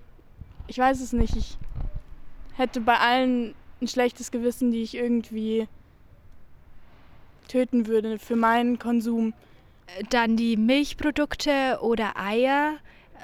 ich 0.67 0.77
weiß 0.77 1.01
es 1.01 1.13
nicht, 1.13 1.36
ich 1.36 1.57
hätte 2.55 2.81
bei 2.81 2.98
allen 2.98 3.53
ein 3.81 3.88
schlechtes 3.88 4.31
Gewissen, 4.31 4.71
die 4.71 4.83
ich 4.83 4.95
irgendwie 4.95 5.67
töten 7.48 7.88
würde 7.88 8.19
für 8.19 8.36
meinen 8.36 8.79
Konsum. 8.79 9.33
Dann 10.10 10.38
die 10.38 10.57
Milchprodukte 10.57 11.79
oder 11.81 12.17
Eier. 12.17 12.77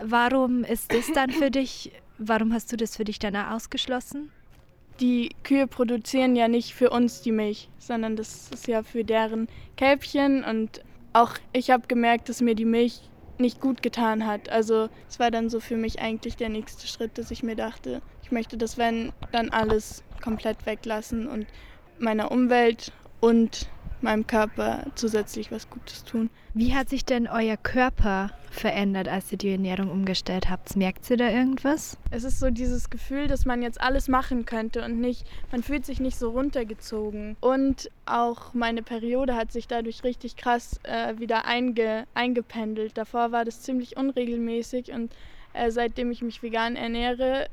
Warum 0.03 0.63
ist 0.63 0.93
das 0.93 1.11
dann 1.13 1.31
für 1.31 1.51
dich, 1.51 1.91
warum 2.17 2.53
hast 2.53 2.71
du 2.71 2.77
das 2.77 2.97
für 2.97 3.03
dich 3.03 3.19
dann 3.19 3.35
ausgeschlossen? 3.35 4.31
Die 4.99 5.29
Kühe 5.43 5.67
produzieren 5.67 6.35
ja 6.35 6.47
nicht 6.47 6.73
für 6.73 6.89
uns 6.89 7.21
die 7.21 7.31
Milch, 7.31 7.69
sondern 7.77 8.15
das 8.15 8.49
ist 8.49 8.67
ja 8.67 8.83
für 8.83 9.03
deren 9.03 9.47
Kälbchen. 9.75 10.43
Und 10.43 10.81
auch 11.13 11.33
ich 11.53 11.69
habe 11.69 11.87
gemerkt, 11.87 12.29
dass 12.29 12.41
mir 12.41 12.55
die 12.55 12.65
Milch 12.65 13.01
nicht 13.39 13.61
gut 13.61 13.81
getan 13.81 14.25
hat. 14.25 14.49
Also 14.49 14.89
es 15.07 15.19
war 15.19 15.31
dann 15.31 15.49
so 15.49 15.59
für 15.59 15.77
mich 15.77 15.99
eigentlich 15.99 16.35
der 16.37 16.49
nächste 16.49 16.87
Schritt, 16.87 17.17
dass 17.17 17.31
ich 17.31 17.43
mir 17.43 17.55
dachte, 17.55 18.01
ich 18.23 18.31
möchte 18.31 18.57
das, 18.57 18.77
wenn, 18.77 19.13
dann 19.31 19.49
alles 19.49 20.03
komplett 20.21 20.65
weglassen 20.65 21.27
und 21.27 21.47
meiner 21.99 22.31
Umwelt 22.31 22.91
und 23.19 23.69
meinem 24.03 24.27
Körper 24.27 24.85
zusätzlich 24.95 25.51
was 25.51 25.69
Gutes 25.69 26.03
tun. 26.03 26.29
Wie 26.53 26.73
hat 26.73 26.89
sich 26.89 27.05
denn 27.05 27.27
euer 27.27 27.57
Körper 27.57 28.31
verändert, 28.49 29.07
als 29.07 29.31
ihr 29.31 29.37
die 29.37 29.51
Ernährung 29.51 29.91
umgestellt 29.91 30.49
habt? 30.49 30.75
Merkt 30.75 31.09
ihr 31.09 31.17
da 31.17 31.29
irgendwas? 31.29 31.97
Es 32.11 32.23
ist 32.23 32.39
so 32.39 32.49
dieses 32.49 32.89
Gefühl, 32.89 33.27
dass 33.27 33.45
man 33.45 33.61
jetzt 33.61 33.79
alles 33.79 34.07
machen 34.07 34.45
könnte 34.45 34.83
und 34.83 34.99
nicht, 34.99 35.25
man 35.51 35.63
fühlt 35.63 35.85
sich 35.85 35.99
nicht 35.99 36.17
so 36.17 36.31
runtergezogen. 36.31 37.37
Und 37.39 37.91
auch 38.05 38.53
meine 38.53 38.81
Periode 38.81 39.35
hat 39.35 39.51
sich 39.51 39.67
dadurch 39.67 40.03
richtig 40.03 40.35
krass 40.35 40.79
äh, 40.83 41.19
wieder 41.19 41.45
einge, 41.45 42.05
eingependelt. 42.13 42.97
Davor 42.97 43.31
war 43.31 43.45
das 43.45 43.61
ziemlich 43.61 43.97
unregelmäßig 43.97 44.91
und 44.91 45.13
äh, 45.53 45.71
seitdem 45.71 46.11
ich 46.11 46.21
mich 46.21 46.41
vegan 46.43 46.75
ernähre, 46.75 47.47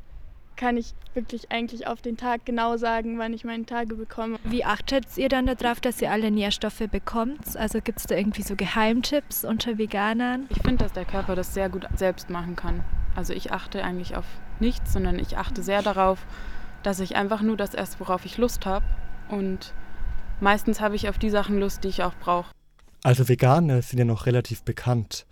kann 0.56 0.76
ich 0.76 0.94
wirklich 1.14 1.50
eigentlich 1.50 1.87
auf 1.87 2.02
den 2.02 2.16
Tag 2.16 2.44
genau 2.44 2.76
sagen, 2.76 3.18
wann 3.18 3.32
ich 3.32 3.44
meine 3.44 3.66
Tage 3.66 3.94
bekomme. 3.94 4.38
Wie 4.44 4.64
achtet 4.64 5.04
ihr 5.16 5.28
dann 5.28 5.46
darauf, 5.46 5.80
dass 5.80 6.00
ihr 6.00 6.11
alle 6.11 6.30
Nährstoffe 6.30 6.82
bekommt? 6.90 7.56
Also 7.56 7.80
gibt 7.80 8.00
es 8.00 8.06
da 8.06 8.14
irgendwie 8.16 8.42
so 8.42 8.56
Geheimtipps 8.56 9.44
unter 9.44 9.78
Veganern? 9.78 10.46
Ich 10.50 10.62
finde, 10.62 10.84
dass 10.84 10.92
der 10.92 11.04
Körper 11.04 11.37
das 11.37 11.54
sehr 11.54 11.68
gut 11.68 11.87
selbst 11.96 12.30
machen 12.30 12.56
kann. 12.56 12.82
Also 13.14 13.32
ich 13.32 13.52
achte 13.52 13.84
eigentlich 13.84 14.16
auf 14.16 14.25
nichts, 14.61 14.92
sondern 14.92 15.18
ich 15.18 15.37
achte 15.37 15.62
sehr 15.62 15.82
darauf, 15.82 16.26
dass 16.82 17.00
ich 17.00 17.16
einfach 17.16 17.42
nur 17.42 17.56
das 17.56 17.75
esse, 17.75 18.00
worauf 18.00 18.25
ich 18.25 18.38
Lust 18.38 18.66
habe. 18.66 18.84
Und 19.28 19.73
meistens 20.40 20.80
habe 20.80 20.96
ich 20.96 21.08
auf 21.08 21.18
die 21.18 21.30
Sachen 21.30 21.58
Lust, 21.58 21.84
die 21.84 21.88
ich 21.88 22.02
auch 22.02 22.14
brauche. 22.14 22.50
Also 23.02 23.28
Veganer 23.28 23.82
sind 23.82 23.99
ja 23.99 24.04
noch 24.04 24.26
relativ 24.26 24.62
bekannt. 24.62 25.26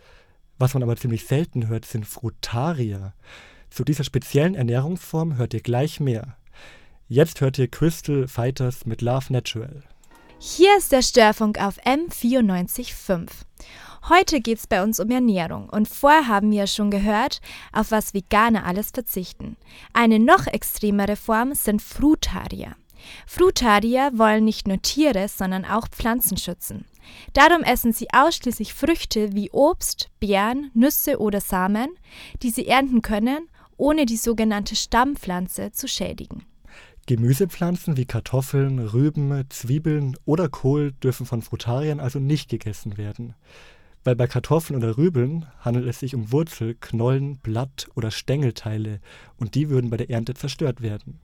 Was 0.58 0.74
man 0.74 0.82
aber 0.82 0.96
ziemlich 0.96 1.26
selten 1.26 1.68
hört, 1.68 1.84
sind 1.84 2.06
Frutarier. 2.06 3.14
Zu 3.72 3.84
dieser 3.84 4.04
speziellen 4.04 4.54
Ernährungsform 4.54 5.38
hört 5.38 5.54
ihr 5.54 5.62
gleich 5.62 5.98
mehr. 5.98 6.36
Jetzt 7.08 7.40
hört 7.40 7.56
ihr 7.56 7.68
Crystal 7.68 8.28
Fighters 8.28 8.84
mit 8.84 9.00
Love 9.00 9.32
Natural. 9.32 9.82
Hier 10.38 10.76
ist 10.76 10.92
der 10.92 11.00
Störfunk 11.00 11.58
auf 11.58 11.78
M94.5. 11.78 13.30
Heute 14.10 14.40
geht 14.42 14.58
es 14.58 14.66
bei 14.66 14.82
uns 14.82 15.00
um 15.00 15.10
Ernährung 15.10 15.70
und 15.70 15.88
vorher 15.88 16.28
haben 16.28 16.50
wir 16.50 16.66
schon 16.66 16.90
gehört, 16.90 17.40
auf 17.72 17.90
was 17.90 18.12
Veganer 18.12 18.66
alles 18.66 18.90
verzichten. 18.90 19.56
Eine 19.94 20.18
noch 20.18 20.46
extremere 20.46 21.16
Form 21.16 21.54
sind 21.54 21.80
Frutarier. 21.80 22.76
Frutarier 23.26 24.10
wollen 24.14 24.44
nicht 24.44 24.68
nur 24.68 24.82
Tiere, 24.82 25.28
sondern 25.28 25.64
auch 25.64 25.88
Pflanzen 25.88 26.36
schützen. 26.36 26.84
Darum 27.32 27.62
essen 27.62 27.92
sie 27.92 28.08
ausschließlich 28.12 28.74
Früchte 28.74 29.32
wie 29.32 29.50
Obst, 29.50 30.10
Beeren, 30.20 30.70
Nüsse 30.74 31.18
oder 31.18 31.40
Samen, 31.40 31.88
die 32.42 32.50
sie 32.50 32.68
ernten 32.68 33.00
können 33.00 33.48
ohne 33.76 34.06
die 34.06 34.16
sogenannte 34.16 34.76
Stammpflanze 34.76 35.72
zu 35.72 35.88
schädigen. 35.88 36.44
Gemüsepflanzen 37.06 37.96
wie 37.96 38.04
Kartoffeln, 38.04 38.78
Rüben, 38.78 39.44
Zwiebeln 39.48 40.16
oder 40.24 40.48
Kohl 40.48 40.92
dürfen 40.92 41.26
von 41.26 41.42
Frutariern 41.42 41.98
also 41.98 42.20
nicht 42.20 42.48
gegessen 42.48 42.96
werden. 42.96 43.34
Weil 44.04 44.16
bei 44.16 44.26
Kartoffeln 44.26 44.76
oder 44.76 44.96
Rübeln 44.96 45.46
handelt 45.60 45.86
es 45.86 46.00
sich 46.00 46.14
um 46.14 46.30
Wurzel, 46.30 46.76
Knollen, 46.80 47.38
Blatt 47.38 47.88
oder 47.94 48.10
Stängelteile 48.10 49.00
und 49.36 49.54
die 49.54 49.68
würden 49.68 49.90
bei 49.90 49.96
der 49.96 50.10
Ernte 50.10 50.34
zerstört 50.34 50.80
werden. 50.80 51.18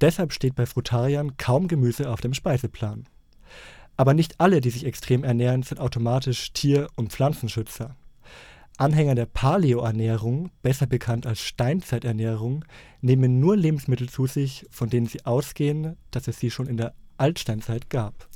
Deshalb 0.00 0.32
steht 0.32 0.54
bei 0.54 0.66
Frutariern 0.66 1.36
kaum 1.36 1.68
Gemüse 1.68 2.10
auf 2.10 2.20
dem 2.20 2.34
Speiseplan. 2.34 3.08
Aber 3.96 4.12
nicht 4.12 4.40
alle, 4.40 4.60
die 4.60 4.70
sich 4.70 4.84
extrem 4.84 5.24
ernähren, 5.24 5.62
sind 5.62 5.80
automatisch 5.80 6.52
Tier- 6.52 6.88
und 6.96 7.12
Pflanzenschützer. 7.12 7.96
Anhänger 8.78 9.14
der 9.14 9.26
Paleoernährung, 9.26 10.50
besser 10.62 10.86
bekannt 10.86 11.26
als 11.26 11.40
Steinzeiternährung, 11.40 12.64
nehmen 13.00 13.40
nur 13.40 13.56
Lebensmittel 13.56 14.08
zu 14.08 14.26
sich, 14.26 14.66
von 14.70 14.90
denen 14.90 15.06
sie 15.06 15.24
ausgehen, 15.24 15.96
dass 16.10 16.28
es 16.28 16.38
sie 16.38 16.50
schon 16.50 16.66
in 16.66 16.76
der 16.76 16.94
Altsteinzeit 17.16 17.88
gab. 17.88 18.28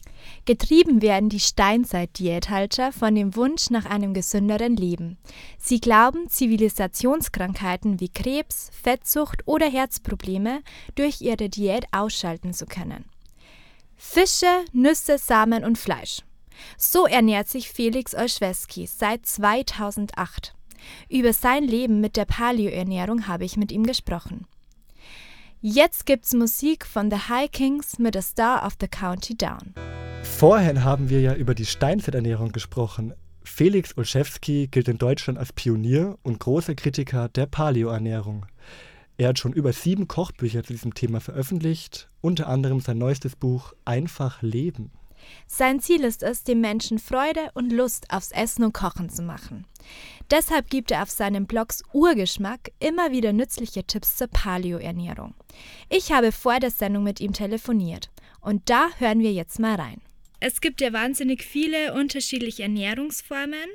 Getrieben 0.44 1.02
werden 1.02 1.28
die 1.28 1.40
Steinzeit-Diäthalter 1.40 2.92
von 2.92 3.14
dem 3.14 3.37
Wunsch 3.37 3.70
nach 3.70 3.87
einem 3.87 4.14
gesünderen 4.14 4.76
Leben. 4.76 5.18
Sie 5.59 5.80
glauben, 5.80 6.28
Zivilisationskrankheiten 6.28 8.00
wie 8.00 8.09
Krebs, 8.09 8.70
Fettsucht 8.82 9.47
oder 9.47 9.68
Herzprobleme 9.68 10.61
durch 10.94 11.20
ihre 11.20 11.49
Diät 11.49 11.87
ausschalten 11.92 12.52
zu 12.52 12.66
können. 12.66 13.04
Fische, 13.97 14.64
Nüsse, 14.73 15.18
Samen 15.18 15.64
und 15.64 15.78
Fleisch. 15.78 16.23
So 16.76 17.07
ernährt 17.07 17.49
sich 17.49 17.71
Felix 17.71 18.14
Olszewski 18.14 18.87
seit 18.87 19.26
2008. 19.26 20.55
Über 21.09 21.33
sein 21.33 21.64
Leben 21.64 22.00
mit 22.00 22.17
der 22.17 22.25
Paleo-Ernährung 22.25 23.26
habe 23.26 23.45
ich 23.45 23.57
mit 23.57 23.73
ihm 23.73 23.85
gesprochen. 23.85 24.47
Jetzt 25.61 26.07
gibt's 26.07 26.33
Musik 26.33 26.87
von 26.87 27.11
The 27.11 27.29
High 27.29 27.50
Kings 27.50 27.99
mit 27.99 28.17
A 28.17 28.23
Star 28.23 28.67
of 28.67 28.76
the 28.81 28.88
County 28.88 29.37
Down. 29.37 29.75
Vorhin 30.23 30.85
haben 30.85 31.11
wir 31.11 31.21
ja 31.21 31.35
über 31.35 31.55
die 31.55 31.67
Steinzeiternährung 31.67 32.52
gesprochen. 32.52 33.12
Felix 33.43 33.97
Olszewski 33.97 34.69
gilt 34.69 34.88
in 34.88 34.99
Deutschland 34.99 35.38
als 35.38 35.52
Pionier 35.52 36.19
und 36.23 36.38
großer 36.38 36.75
Kritiker 36.75 37.29
der 37.29 37.47
Paleo-Ernährung. 37.47 38.47
Er 39.19 39.29
hat 39.29 39.38
schon 39.38 39.52
über 39.52 39.75
sieben 39.75 40.09
Kochbücher 40.09 40.64
zu 40.64 40.73
diesem 40.73 40.95
Thema 40.95 41.21
veröffentlicht, 41.21 42.09
unter 42.23 42.49
anderem 42.49 42.81
sein 42.81 42.97
neuestes 42.97 43.37
Buch 43.37 43.75
Einfach 43.85 44.40
Leben. 44.40 44.93
Sein 45.47 45.81
Ziel 45.81 46.05
ist 46.05 46.23
es, 46.23 46.45
den 46.45 46.61
Menschen 46.61 46.99
Freude 46.99 47.50
und 47.55 47.73
Lust 47.73 48.07
aufs 48.11 48.33
Essen 48.33 48.65
und 48.65 48.73
Kochen 48.73 49.11
zu 49.11 49.23
machen. 49.23 49.67
Deshalb 50.31 50.71
gibt 50.71 50.91
er 50.91 51.03
auf 51.03 51.11
seinen 51.11 51.47
Blogs 51.47 51.83
Urgeschmack 51.93 52.71
immer 52.79 53.11
wieder 53.11 53.33
nützliche 53.33 53.85
Tipps 53.85 54.17
zur 54.17 54.29
Paleo-Ernährung. 54.29 55.35
Ich 55.89 56.12
habe 56.12 56.33
vor 56.33 56.61
der 56.61 56.71
Sendung 56.71 57.03
mit 57.05 57.21
ihm 57.21 57.33
telefoniert 57.33 58.11
und 58.41 58.71
da 58.71 58.89
hören 58.99 59.21
wir 59.21 59.33
jetzt 59.33 59.59
mal 59.59 59.75
rein. 59.75 60.00
Es 60.43 60.62
gibt 60.62 60.81
ja 60.81 60.95
wahnsinnig 60.95 61.43
viele 61.43 61.93
unterschiedliche 61.93 62.62
Ernährungsformen. 62.62 63.69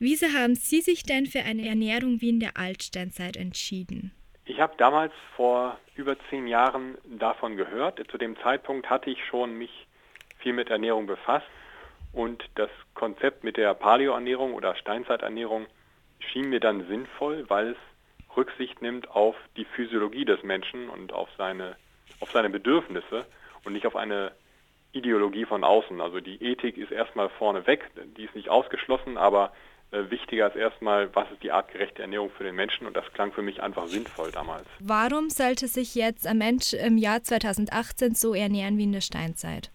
Wieso 0.00 0.26
haben 0.26 0.56
Sie 0.56 0.80
sich 0.80 1.04
denn 1.04 1.26
für 1.26 1.42
eine 1.44 1.68
Ernährung 1.68 2.20
wie 2.20 2.30
in 2.30 2.40
der 2.40 2.56
Altsteinzeit 2.56 3.36
entschieden? 3.36 4.12
Ich 4.44 4.58
habe 4.58 4.74
damals 4.78 5.12
vor 5.36 5.78
über 5.94 6.16
zehn 6.28 6.48
Jahren 6.48 6.98
davon 7.04 7.56
gehört. 7.56 8.00
Zu 8.10 8.18
dem 8.18 8.36
Zeitpunkt 8.42 8.90
hatte 8.90 9.08
ich 9.08 9.24
schon 9.26 9.56
mich 9.56 9.70
viel 10.40 10.52
mit 10.52 10.70
Ernährung 10.70 11.06
befasst 11.06 11.46
und 12.12 12.44
das 12.56 12.70
Konzept 12.94 13.44
mit 13.44 13.56
der 13.56 13.74
Paleo-Ernährung 13.74 14.54
oder 14.54 14.74
Steinzeiternährung 14.74 15.66
schien 16.18 16.48
mir 16.48 16.60
dann 16.60 16.86
sinnvoll, 16.86 17.44
weil 17.48 17.70
es 17.70 17.76
Rücksicht 18.36 18.82
nimmt 18.82 19.10
auf 19.10 19.36
die 19.56 19.64
Physiologie 19.64 20.24
des 20.24 20.42
Menschen 20.42 20.88
und 20.88 21.12
auf 21.12 21.28
seine, 21.36 21.76
auf 22.20 22.30
seine 22.30 22.50
Bedürfnisse 22.50 23.26
und 23.64 23.72
nicht 23.72 23.86
auf 23.86 23.96
eine 23.96 24.32
Ideologie 24.92 25.44
von 25.44 25.64
außen. 25.64 26.00
Also 26.00 26.20
die 26.20 26.42
Ethik 26.42 26.76
ist 26.76 26.90
erstmal 26.90 27.28
vorne 27.28 27.66
weg, 27.66 27.90
die 28.16 28.24
ist 28.24 28.34
nicht 28.34 28.48
ausgeschlossen, 28.48 29.16
aber 29.16 29.52
äh, 29.92 30.10
wichtiger 30.10 30.48
ist 30.48 30.56
erstmal, 30.56 31.14
was 31.14 31.30
ist 31.32 31.42
die 31.42 31.52
artgerechte 31.52 32.02
Ernährung 32.02 32.30
für 32.30 32.44
den 32.44 32.54
Menschen 32.54 32.86
und 32.86 32.96
das 32.96 33.04
klang 33.12 33.32
für 33.32 33.42
mich 33.42 33.62
einfach 33.62 33.86
sinnvoll 33.86 34.30
damals. 34.30 34.66
Warum 34.78 35.30
sollte 35.30 35.66
sich 35.66 35.94
jetzt 35.94 36.26
ein 36.26 36.38
Mensch 36.38 36.72
im 36.72 36.98
Jahr 36.98 37.22
2018 37.22 38.14
so 38.14 38.34
ernähren 38.34 38.78
wie 38.78 38.84
in 38.84 38.92
der 38.92 39.00
Steinzeit? 39.00 39.70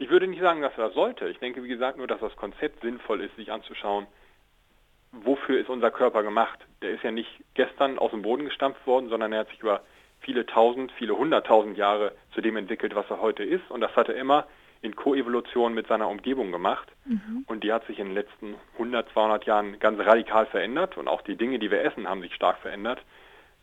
Ich 0.00 0.08
würde 0.08 0.26
nicht 0.26 0.40
sagen, 0.40 0.62
dass 0.62 0.72
er 0.78 0.86
das 0.86 0.94
sollte. 0.94 1.28
Ich 1.28 1.38
denke, 1.40 1.62
wie 1.62 1.68
gesagt, 1.68 1.98
nur, 1.98 2.06
dass 2.06 2.20
das 2.20 2.34
Konzept 2.34 2.80
sinnvoll 2.80 3.20
ist, 3.20 3.36
sich 3.36 3.52
anzuschauen, 3.52 4.06
wofür 5.12 5.60
ist 5.60 5.68
unser 5.68 5.90
Körper 5.90 6.22
gemacht. 6.22 6.58
Der 6.80 6.92
ist 6.92 7.04
ja 7.04 7.10
nicht 7.10 7.28
gestern 7.52 7.98
aus 7.98 8.10
dem 8.10 8.22
Boden 8.22 8.46
gestampft 8.46 8.86
worden, 8.86 9.10
sondern 9.10 9.30
er 9.34 9.40
hat 9.40 9.50
sich 9.50 9.60
über 9.60 9.82
viele 10.20 10.46
tausend, 10.46 10.90
viele 10.92 11.18
hunderttausend 11.18 11.76
Jahre 11.76 12.12
zu 12.32 12.40
dem 12.40 12.56
entwickelt, 12.56 12.94
was 12.94 13.10
er 13.10 13.20
heute 13.20 13.44
ist. 13.44 13.70
Und 13.70 13.82
das 13.82 13.94
hat 13.94 14.08
er 14.08 14.14
immer 14.14 14.46
in 14.80 14.96
Koevolution 14.96 15.74
mit 15.74 15.86
seiner 15.86 16.08
Umgebung 16.08 16.50
gemacht. 16.50 16.90
Mhm. 17.04 17.44
Und 17.46 17.62
die 17.62 17.70
hat 17.70 17.86
sich 17.86 17.98
in 17.98 18.06
den 18.06 18.14
letzten 18.14 18.54
100, 18.78 19.06
200 19.10 19.44
Jahren 19.44 19.78
ganz 19.80 20.00
radikal 20.00 20.46
verändert. 20.46 20.96
Und 20.96 21.08
auch 21.08 21.20
die 21.20 21.36
Dinge, 21.36 21.58
die 21.58 21.70
wir 21.70 21.84
essen, 21.84 22.08
haben 22.08 22.22
sich 22.22 22.34
stark 22.34 22.56
verändert. 22.60 23.02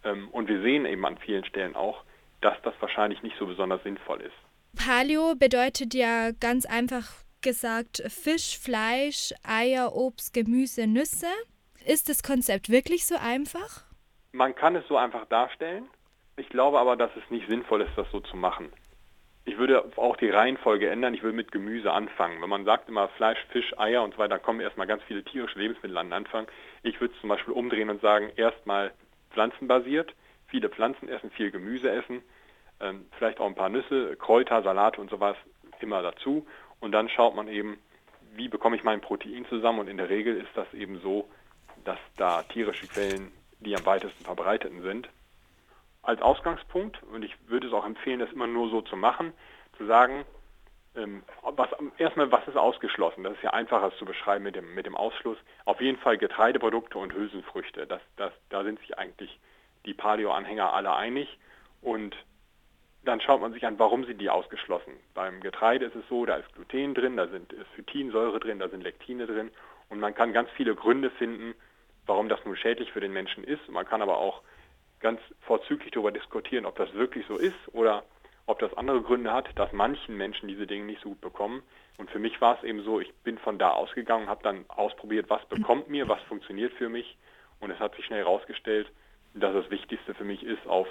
Ähm, 0.03 0.29
und 0.29 0.49
wir 0.49 0.61
sehen 0.61 0.85
eben 0.85 1.03
an 1.03 1.17
vielen 1.17 1.45
Stellen 1.45 1.75
auch, 1.75 2.03
dass 2.41 2.61
das 2.61 2.75
wahrscheinlich 2.79 3.23
nicht 3.23 3.37
so 3.39 3.47
besonders 3.47 3.81
sinnvoll 3.81 4.21
ist. 4.21 4.46
Paleo 4.77 5.35
bedeutet 5.35 5.93
ja 5.93 6.31
ganz 6.31 6.65
einfach 6.65 7.05
gesagt 7.41 8.03
Fisch, 8.07 8.57
Fleisch, 8.57 9.33
Eier, 9.43 9.93
Obst, 9.93 10.33
Gemüse, 10.33 10.87
Nüsse. 10.87 11.27
Ist 11.85 12.09
das 12.09 12.23
Konzept 12.23 12.69
wirklich 12.69 13.05
so 13.05 13.15
einfach? 13.15 13.83
Man 14.31 14.55
kann 14.55 14.75
es 14.75 14.87
so 14.87 14.97
einfach 14.97 15.25
darstellen. 15.25 15.87
Ich 16.37 16.49
glaube 16.49 16.79
aber, 16.79 16.95
dass 16.95 17.11
es 17.15 17.29
nicht 17.31 17.47
sinnvoll 17.49 17.81
ist, 17.81 17.97
das 17.97 18.07
so 18.11 18.19
zu 18.19 18.37
machen. 18.37 18.71
Ich 19.45 19.57
würde 19.57 19.85
auch 19.95 20.17
die 20.17 20.29
Reihenfolge 20.29 20.89
ändern. 20.89 21.13
Ich 21.13 21.23
würde 21.23 21.35
mit 21.35 21.51
Gemüse 21.51 21.91
anfangen. 21.91 22.41
Wenn 22.41 22.49
man 22.49 22.65
sagt 22.65 22.89
immer 22.89 23.07
Fleisch, 23.09 23.39
Fisch, 23.51 23.73
Eier 23.77 24.03
und 24.03 24.13
so 24.13 24.19
weiter, 24.19 24.37
kommen 24.39 24.59
erstmal 24.59 24.87
ganz 24.87 25.01
viele 25.03 25.23
tierische 25.23 25.57
Lebensmittel 25.57 25.97
an 25.97 26.07
den 26.07 26.13
Anfang. 26.13 26.47
Ich 26.83 26.99
würde 27.01 27.13
es 27.15 27.21
zum 27.21 27.29
Beispiel 27.29 27.53
umdrehen 27.53 27.89
und 27.89 28.01
sagen, 28.01 28.31
erstmal 28.35 28.91
pflanzenbasiert, 29.31 30.13
viele 30.47 30.69
Pflanzen 30.69 31.09
essen, 31.09 31.31
viel 31.31 31.49
Gemüse 31.49 31.89
essen, 31.89 32.21
ähm, 32.79 33.05
vielleicht 33.17 33.39
auch 33.39 33.47
ein 33.47 33.55
paar 33.55 33.69
Nüsse, 33.69 34.15
Kräuter, 34.17 34.63
Salate 34.63 35.01
und 35.01 35.09
sowas 35.09 35.35
immer 35.79 36.01
dazu. 36.01 36.45
Und 36.79 36.91
dann 36.91 37.09
schaut 37.09 37.35
man 37.35 37.47
eben, 37.47 37.77
wie 38.35 38.47
bekomme 38.47 38.75
ich 38.75 38.83
mein 38.83 39.01
Protein 39.01 39.45
zusammen. 39.47 39.79
Und 39.79 39.87
in 39.87 39.97
der 39.97 40.09
Regel 40.09 40.37
ist 40.37 40.55
das 40.55 40.71
eben 40.73 40.99
so, 41.01 41.27
dass 41.83 41.99
da 42.17 42.43
tierische 42.43 42.87
Quellen 42.87 43.31
die 43.59 43.75
am 43.75 43.85
weitesten 43.85 44.23
verbreiteten 44.23 44.83
sind 44.83 45.09
als 46.07 46.21
Ausgangspunkt, 46.21 47.03
und 47.11 47.23
ich 47.23 47.35
würde 47.47 47.67
es 47.67 47.73
auch 47.73 47.85
empfehlen, 47.85 48.19
das 48.19 48.31
immer 48.31 48.47
nur 48.47 48.69
so 48.69 48.81
zu 48.81 48.95
machen, 48.95 49.33
zu 49.77 49.85
sagen, 49.85 50.25
ähm, 50.95 51.21
was, 51.43 51.69
erstmal, 51.97 52.31
was 52.31 52.47
ist 52.47 52.55
ausgeschlossen? 52.55 53.23
Das 53.23 53.33
ist 53.33 53.43
ja 53.43 53.51
einfacher 53.51 53.91
zu 53.97 54.05
beschreiben 54.05 54.45
mit 54.45 54.55
dem, 54.55 54.73
mit 54.73 54.85
dem 54.85 54.95
Ausschluss. 54.95 55.37
Auf 55.65 55.81
jeden 55.81 55.97
Fall 55.99 56.17
Getreideprodukte 56.17 56.97
und 56.97 57.13
Hülsenfrüchte. 57.13 57.85
Das, 57.85 58.01
das, 58.15 58.31
da 58.49 58.63
sind 58.63 58.79
sich 58.79 58.97
eigentlich 58.97 59.37
die 59.85 59.93
Paleo-Anhänger 59.93 60.73
alle 60.73 60.95
einig. 60.95 61.37
Und 61.81 62.15
dann 63.07 63.21
schaut 63.21 63.41
man 63.41 63.53
sich 63.53 63.65
an, 63.65 63.79
warum 63.79 64.05
sind 64.05 64.19
die 64.19 64.29
ausgeschlossen. 64.29 64.93
Beim 65.13 65.39
Getreide 65.39 65.85
ist 65.85 65.95
es 65.95 66.07
so, 66.09 66.25
da 66.25 66.35
ist 66.35 66.53
Gluten 66.53 66.93
drin, 66.93 67.15
da 67.15 67.27
sind, 67.27 67.55
Phytinsäure 67.75 68.39
drin, 68.39 68.59
da 68.59 68.67
sind 68.67 68.83
Lektine 68.83 69.25
drin. 69.25 69.49
Und 69.89 69.99
man 69.99 70.13
kann 70.13 70.33
ganz 70.33 70.49
viele 70.51 70.75
Gründe 70.75 71.09
finden, 71.11 71.55
warum 72.05 72.27
das 72.27 72.43
nun 72.43 72.57
schädlich 72.57 72.91
für 72.91 72.99
den 72.99 73.13
Menschen 73.13 73.43
ist. 73.43 73.67
Man 73.69 73.85
kann 73.85 74.01
aber 74.01 74.17
auch 74.17 74.41
ganz 74.99 75.21
vorzüglich 75.41 75.91
darüber 75.91 76.11
diskutieren, 76.11 76.65
ob 76.65 76.75
das 76.75 76.93
wirklich 76.93 77.25
so 77.27 77.37
ist 77.37 77.55
oder 77.71 78.03
ob 78.45 78.59
das 78.59 78.75
andere 78.75 79.01
Gründe 79.01 79.31
hat, 79.31 79.47
dass 79.55 79.71
manchen 79.71 80.17
Menschen 80.17 80.47
diese 80.47 80.67
Dinge 80.67 80.85
nicht 80.85 81.01
so 81.01 81.09
gut 81.09 81.21
bekommen. 81.21 81.63
Und 81.97 82.09
für 82.11 82.19
mich 82.19 82.39
war 82.41 82.57
es 82.57 82.63
eben 82.63 82.83
so, 82.83 82.99
ich 82.99 83.13
bin 83.23 83.37
von 83.37 83.57
da 83.57 83.71
ausgegangen, 83.71 84.27
habe 84.27 84.43
dann 84.43 84.65
ausprobiert, 84.67 85.29
was 85.29 85.45
bekommt 85.45 85.89
mir, 85.89 86.07
was 86.07 86.21
funktioniert 86.23 86.73
für 86.73 86.89
mich. 86.89 87.17
Und 87.59 87.71
es 87.71 87.79
hat 87.79 87.95
sich 87.95 88.05
schnell 88.05 88.19
herausgestellt, 88.19 88.91
dass 89.33 89.53
das 89.53 89.69
Wichtigste 89.69 90.13
für 90.13 90.23
mich 90.23 90.43
ist, 90.43 90.65
auf 90.67 90.87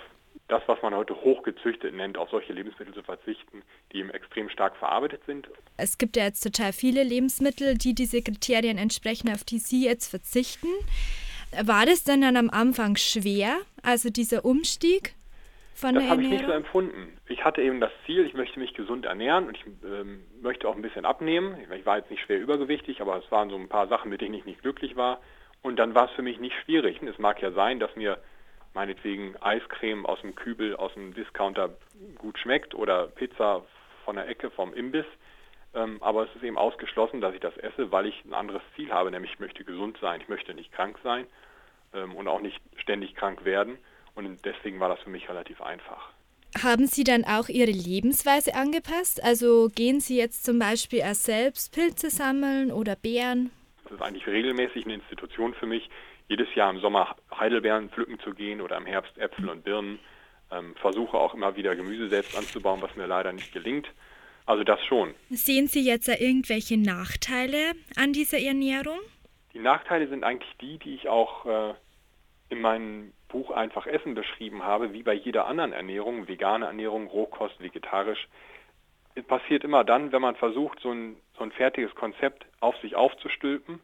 das, 0.49 0.63
was 0.67 0.81
man 0.83 0.95
heute 0.95 1.15
hochgezüchtet 1.15 1.95
nennt, 1.95 2.17
auf 2.17 2.31
solche 2.31 2.53
Lebensmittel 2.53 2.95
zu 2.95 3.03
verzichten, 3.03 3.63
die 3.93 3.99
eben 3.99 4.11
extrem 4.11 4.49
stark 4.49 4.77
verarbeitet 4.77 5.23
sind. 5.27 5.49
Es 5.77 5.99
gibt 5.99 6.17
ja 6.17 6.25
jetzt 6.25 6.43
total 6.43 6.73
viele 6.73 7.03
Lebensmittel, 7.03 7.77
die 7.77 7.95
diese 7.95 8.23
Kriterien 8.23 8.79
entsprechen, 8.79 9.31
auf 9.33 9.45
die 9.45 9.59
Sie 9.59 9.85
jetzt 9.85 10.09
verzichten. 10.09 10.69
War 11.65 11.87
das 11.87 12.05
denn 12.05 12.21
dann 12.21 12.37
am 12.37 12.51
Anfang 12.51 12.97
schwer, 12.97 13.57
also 13.83 14.11
dieser 14.11 14.45
Umstieg 14.45 15.15
von 15.75 15.95
das 15.95 16.03
der 16.05 16.13
Ernährung? 16.13 16.17
Das 16.17 16.17
habe 16.17 16.23
ich 16.23 16.31
nicht 16.31 16.47
so 16.47 16.53
empfunden. 16.53 17.19
Ich 17.29 17.45
hatte 17.45 17.63
eben 17.63 17.81
das 17.81 17.93
Ziel, 18.05 18.25
ich 18.25 18.35
möchte 18.35 18.59
mich 18.61 18.75
gesund 18.75 19.05
ernähren 19.07 19.49
und 19.49 19.57
ich 19.57 19.65
ähm, 19.85 20.23
möchte 20.43 20.69
auch 20.69 20.77
ein 20.77 20.83
bisschen 20.83 21.05
abnehmen. 21.05 21.57
Ich 21.77 21.87
war 21.87 21.99
jetzt 21.99 22.11
nicht 22.11 22.23
schwer 22.23 22.41
übergewichtig, 22.41 23.01
aber 23.01 23.17
es 23.17 23.31
waren 23.33 23.51
so 23.51 23.57
ein 23.57 23.69
paar 23.69 23.89
Sachen, 23.89 24.11
mit 24.11 24.21
denen 24.21 24.35
ich 24.35 24.45
nicht 24.45 24.63
glücklich 24.63 24.97
war. 24.97 25.21
Und 25.63 25.77
dann 25.77 25.95
war 25.95 26.09
es 26.09 26.13
für 26.13 26.23
mich 26.23 26.39
nicht 26.39 26.55
schwierig. 26.65 27.01
Und 27.03 27.09
es 27.09 27.19
mag 27.19 27.43
ja 27.43 27.51
sein, 27.51 27.81
dass 27.81 27.95
mir 27.97 28.19
meinetwegen 28.77 29.35
Eiscreme 29.41 30.05
aus 30.05 30.21
dem 30.21 30.35
Kübel, 30.35 30.77
aus 30.77 30.93
dem 30.93 31.15
Discounter 31.15 31.71
gut 32.19 32.39
schmeckt 32.39 32.75
oder 32.75 33.07
Pizza 33.07 33.65
von 34.05 34.17
der 34.17 34.29
Ecke 34.29 34.51
vom 34.51 34.75
Imbiss. 34.75 35.07
Ähm, 35.75 35.97
aber 36.03 36.25
es 36.25 36.37
ist 36.37 36.45
eben 36.45 36.59
ausgeschlossen, 36.59 37.23
dass 37.23 37.35
ich 37.35 37.41
das 37.41 37.57
esse, 37.57 37.91
weil 37.91 38.07
ich 38.07 38.25
ein 38.25 38.35
anderes 38.35 38.63
Ziel 38.77 38.93
habe, 38.93 39.11
nämlich 39.11 39.33
ich 39.33 39.41
möchte 39.41 39.65
gesund 39.65 39.97
sein, 40.01 40.21
ich 40.21 40.29
möchte 40.29 40.53
nicht 40.55 40.73
krank 40.73 40.99
sein 41.03 41.27
ähm, 41.95 42.15
und 42.15 42.29
auch 42.29 42.41
nicht 42.41 42.61
ständig 42.77 43.15
krank 43.15 43.47
werden. 43.47 43.79
Und 44.15 44.45
deswegen 44.45 44.79
war 44.79 44.91
das 44.91 45.01
für 45.01 45.11
mich 45.11 45.29
relativ 45.29 45.61
einfach. 45.63 46.11
Haben 46.63 46.87
Sie 46.87 47.05
dann 47.05 47.25
auch 47.25 47.49
Ihre 47.49 47.71
Lebensweise 47.71 48.55
angepasst? 48.55 49.25
Also 49.25 49.69
gehen 49.75 50.01
Sie 50.01 50.19
jetzt 50.19 50.45
zum 50.45 50.59
Beispiel 50.59 50.99
erst 50.99 51.25
selbst 51.25 51.75
Pilze 51.75 52.11
sammeln 52.11 52.71
oder 52.71 52.95
Beeren? 52.95 53.51
Das 53.85 53.93
ist 53.93 54.03
eigentlich 54.03 54.27
regelmäßig 54.27 54.85
eine 54.85 54.95
Institution 54.95 55.55
für 55.55 55.67
mich, 55.67 55.89
jedes 56.29 56.53
Jahr 56.55 56.71
im 56.71 56.81
Sommer 56.81 57.17
Heidelbeeren 57.37 57.91
pflücken 57.91 58.19
zu 58.21 58.35
gehen 58.35 58.61
oder 58.61 58.77
im 58.77 58.87
Herbst 58.87 59.17
Äpfel 59.19 59.49
und 59.49 59.65
Birnen. 59.65 59.99
Ähm, 60.51 60.75
versuche 60.77 61.17
auch 61.17 61.35
immer 61.35 61.57
wieder 61.57 61.75
Gemüse 61.75 62.09
selbst 62.09 62.37
anzubauen, 62.37 62.81
was 62.81 62.95
mir 62.97 63.07
leider 63.07 63.33
nicht 63.33 63.53
gelingt. 63.53 63.89
Also 64.45 64.63
das 64.63 64.85
schon. 64.85 65.15
Sehen 65.31 65.67
Sie 65.67 65.85
jetzt 65.85 66.07
da 66.07 66.13
irgendwelche 66.13 66.79
Nachteile 66.79 67.73
an 67.97 68.13
dieser 68.13 68.39
Ernährung? 68.39 68.99
Die 69.55 69.59
Nachteile 69.59 70.07
sind 70.09 70.23
eigentlich 70.23 70.57
die, 70.61 70.79
die 70.79 70.95
ich 70.95 71.09
auch 71.09 71.47
äh, 71.47 71.75
in 72.49 72.61
meinem 72.61 73.13
Buch 73.29 73.51
Einfach 73.51 73.87
Essen 73.87 74.15
beschrieben 74.15 74.63
habe, 74.63 74.93
wie 74.93 75.03
bei 75.03 75.15
jeder 75.15 75.47
anderen 75.47 75.73
Ernährung, 75.73 76.29
vegane 76.29 76.67
Ernährung, 76.67 77.09
Rohkost, 77.09 77.61
vegetarisch. 77.61 78.29
Es 79.17 79.25
passiert 79.25 79.65
immer 79.65 79.83
dann, 79.83 80.13
wenn 80.13 80.23
man 80.23 80.37
versucht, 80.37 80.79
so 80.81 80.93
ein, 80.93 81.17
so 81.37 81.43
ein 81.43 81.51
fertiges 81.51 81.95
Konzept 81.97 82.47
auf 82.61 82.77
sich 82.79 82.95
aufzustülpen 82.95 83.81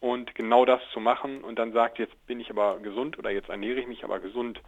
und 0.00 0.34
genau 0.34 0.64
das 0.64 0.80
zu 0.92 1.00
machen 1.00 1.42
und 1.42 1.58
dann 1.58 1.72
sagt, 1.72 1.98
jetzt 1.98 2.26
bin 2.26 2.40
ich 2.40 2.50
aber 2.50 2.78
gesund 2.78 3.18
oder 3.18 3.30
jetzt 3.30 3.48
ernähre 3.48 3.80
ich 3.80 3.86
mich 3.86 4.04
aber 4.04 4.20
gesund. 4.20 4.60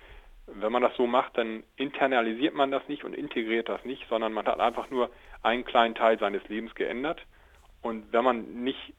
Wenn 0.47 0.73
man 0.73 0.83
das 0.83 0.97
so 0.97 1.07
macht, 1.07 1.39
dann 1.39 1.63
internalisiert 1.77 2.55
man 2.55 2.71
das 2.71 2.87
nicht 2.89 3.05
und 3.05 3.15
integriert 3.15 3.69
das 3.69 3.85
nicht, 3.85 4.05
sondern 4.09 4.33
man 4.33 4.47
hat 4.47 4.59
einfach 4.59 4.91
nur 4.91 5.11
einen 5.43 5.65
kleinen 5.65 5.95
Teil 5.95 6.19
seines 6.19 6.47
Lebens 6.49 6.75
geändert. 6.75 7.21
Und 7.83 8.13
wenn 8.13 8.25
man 8.25 8.65
nicht 8.65 8.95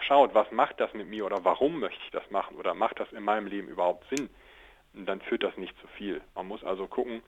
schaut, 0.00 0.34
was 0.34 0.50
macht 0.52 0.80
das 0.80 0.94
mit 0.94 1.08
mir 1.08 1.26
oder 1.26 1.44
warum 1.44 1.80
möchte 1.80 2.00
ich 2.04 2.10
das 2.12 2.30
machen 2.30 2.56
oder 2.56 2.74
macht 2.74 3.00
das 3.00 3.12
in 3.12 3.24
meinem 3.24 3.46
Leben 3.46 3.68
überhaupt 3.68 4.06
Sinn, 4.08 4.30
dann 4.94 5.20
führt 5.20 5.42
das 5.42 5.56
nicht 5.56 5.76
zu 5.80 5.86
viel. 5.88 6.20
Man 6.34 6.46
muss 6.46 6.64
also 6.64 6.86
gucken, 6.86 7.22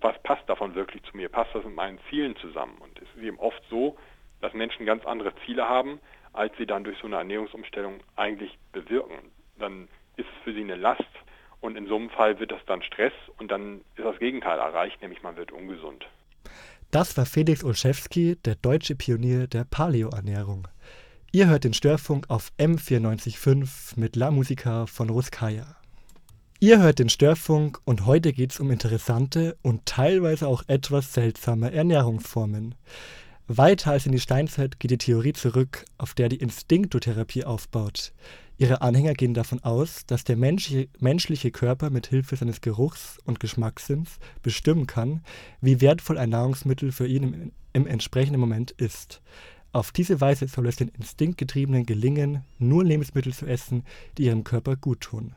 was 0.00 0.20
passt 0.22 0.48
davon 0.48 0.74
wirklich 0.74 1.02
zu 1.04 1.16
mir? 1.16 1.28
Passt 1.28 1.54
das 1.54 1.64
mit 1.64 1.74
meinen 1.74 1.98
Zielen 2.08 2.36
zusammen? 2.36 2.76
Und 2.78 2.98
es 3.00 3.08
ist 3.16 3.22
eben 3.22 3.38
oft 3.38 3.62
so, 3.68 3.96
dass 4.40 4.52
Menschen 4.54 4.86
ganz 4.86 5.04
andere 5.04 5.34
Ziele 5.44 5.68
haben, 5.68 6.00
als 6.32 6.56
sie 6.58 6.66
dann 6.66 6.84
durch 6.84 6.98
so 6.98 7.06
eine 7.06 7.16
Ernährungsumstellung 7.16 8.00
eigentlich 8.16 8.58
bewirken. 8.72 9.30
Dann 9.58 9.88
ist 10.16 10.26
es 10.26 10.44
für 10.44 10.52
sie 10.52 10.62
eine 10.62 10.76
Last 10.76 11.02
und 11.60 11.76
in 11.76 11.86
so 11.86 11.96
einem 11.96 12.10
Fall 12.10 12.38
wird 12.38 12.52
das 12.52 12.64
dann 12.66 12.82
Stress 12.82 13.12
und 13.38 13.50
dann 13.50 13.80
ist 13.96 14.04
das 14.04 14.18
Gegenteil 14.18 14.58
erreicht, 14.58 15.00
nämlich 15.02 15.22
man 15.22 15.36
wird 15.36 15.52
ungesund. 15.52 16.06
Das 16.90 17.16
war 17.16 17.26
Felix 17.26 17.64
Olszewski, 17.64 18.36
der 18.36 18.54
deutsche 18.54 18.94
Pionier 18.94 19.46
der 19.46 19.64
Paleo-Ernährung. 19.64 20.68
Ihr 21.32 21.48
hört 21.48 21.64
den 21.64 21.74
Störfunk 21.74 22.30
auf 22.30 22.50
M945 22.58 24.00
mit 24.00 24.16
La 24.16 24.30
Musica 24.30 24.86
von 24.86 25.10
Ruskaya. 25.10 25.76
Ihr 26.60 26.80
hört 26.80 26.98
den 26.98 27.10
Störfunk 27.10 27.78
und 27.84 28.06
heute 28.06 28.32
geht 28.32 28.52
es 28.52 28.60
um 28.60 28.70
interessante 28.70 29.56
und 29.62 29.84
teilweise 29.84 30.48
auch 30.48 30.64
etwas 30.66 31.12
seltsame 31.12 31.70
Ernährungsformen. 31.72 32.74
Weiter 33.50 33.92
als 33.92 34.04
in 34.04 34.12
die 34.12 34.20
Steinzeit 34.20 34.78
geht 34.78 34.90
die 34.90 34.98
Theorie 34.98 35.32
zurück, 35.32 35.86
auf 35.96 36.12
der 36.12 36.28
die 36.28 36.36
Instinktotherapie 36.36 37.44
aufbaut. 37.44 38.12
Ihre 38.58 38.82
Anhänger 38.82 39.14
gehen 39.14 39.32
davon 39.32 39.64
aus, 39.64 40.04
dass 40.04 40.22
der 40.22 40.36
menschliche, 40.36 41.50
Körper 41.50 41.88
mit 41.88 42.08
Hilfe 42.08 42.36
seines 42.36 42.60
Geruchs- 42.60 43.18
und 43.24 43.40
Geschmackssinns 43.40 44.18
bestimmen 44.42 44.86
kann, 44.86 45.22
wie 45.62 45.80
wertvoll 45.80 46.18
ein 46.18 46.28
Nahrungsmittel 46.28 46.92
für 46.92 47.06
ihn 47.06 47.22
im, 47.22 47.52
im 47.72 47.86
entsprechenden 47.86 48.40
Moment 48.40 48.72
ist. 48.72 49.22
Auf 49.72 49.92
diese 49.92 50.20
Weise 50.20 50.46
soll 50.46 50.66
es 50.66 50.76
den 50.76 50.88
Instinktgetriebenen 50.88 51.86
gelingen, 51.86 52.44
nur 52.58 52.84
Lebensmittel 52.84 53.32
zu 53.32 53.46
essen, 53.46 53.84
die 54.18 54.24
ihrem 54.24 54.44
Körper 54.44 54.76
guttun. 54.76 55.34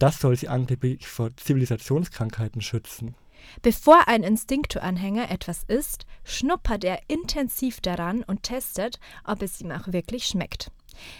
Das 0.00 0.18
soll 0.18 0.36
sie 0.36 0.48
angeblich 0.48 1.06
vor 1.06 1.36
Zivilisationskrankheiten 1.36 2.62
schützen. 2.62 3.14
Bevor 3.62 4.08
ein 4.08 4.22
Instinkto-Anhänger 4.22 5.30
etwas 5.30 5.64
isst, 5.64 6.06
schnuppert 6.24 6.84
er 6.84 7.00
intensiv 7.08 7.80
daran 7.80 8.22
und 8.22 8.42
testet, 8.42 8.98
ob 9.24 9.42
es 9.42 9.60
ihm 9.60 9.70
auch 9.70 9.92
wirklich 9.92 10.26
schmeckt. 10.26 10.70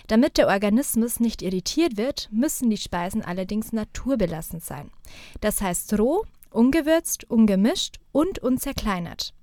Damit 0.06 0.38
der 0.38 0.48
Organismus 0.48 1.20
nicht 1.20 1.42
irritiert 1.42 1.96
wird, 1.96 2.28
müssen 2.32 2.70
die 2.70 2.76
Speisen 2.76 3.22
allerdings 3.22 3.72
naturbelassen 3.72 4.60
sein. 4.60 4.90
Das 5.40 5.60
heißt 5.60 5.98
roh, 5.98 6.24
ungewürzt, 6.50 7.28
ungemischt 7.30 7.98
und 8.12 8.38
unzerkleinert. 8.38 9.34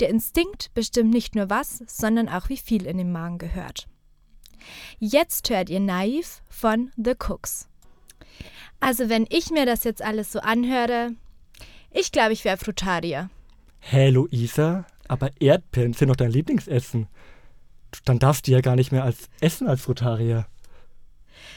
Der 0.00 0.08
Instinkt 0.08 0.72
bestimmt 0.74 1.10
nicht 1.10 1.34
nur 1.34 1.50
was, 1.50 1.82
sondern 1.86 2.28
auch 2.28 2.48
wie 2.48 2.56
viel 2.56 2.86
in 2.86 2.98
den 2.98 3.12
Magen 3.12 3.38
gehört. 3.38 3.88
Jetzt 4.98 5.50
hört 5.50 5.70
ihr 5.70 5.80
Naiv 5.80 6.42
von 6.48 6.90
The 6.96 7.14
Cooks. 7.28 7.68
Also 8.80 9.08
wenn 9.08 9.26
ich 9.30 9.50
mir 9.50 9.66
das 9.66 9.84
jetzt 9.84 10.02
alles 10.02 10.32
so 10.32 10.40
anhöre, 10.40 11.14
ich 11.98 12.12
glaube, 12.12 12.32
ich 12.32 12.44
wäre 12.44 12.56
Frutarier. 12.56 13.30
Hä, 13.80 13.96
hey, 13.96 14.10
Luisa? 14.10 14.84
Aber 15.08 15.30
Erdbeeren 15.40 15.92
sind 15.92 16.08
doch 16.08 16.16
dein 16.16 16.30
Lieblingsessen. 16.30 17.06
Dann 18.04 18.18
darfst 18.18 18.46
du 18.46 18.52
ja 18.52 18.60
gar 18.60 18.76
nicht 18.76 18.92
mehr 18.92 19.04
als 19.04 19.28
essen 19.40 19.68
als 19.68 19.82
Frutarier. 19.82 20.46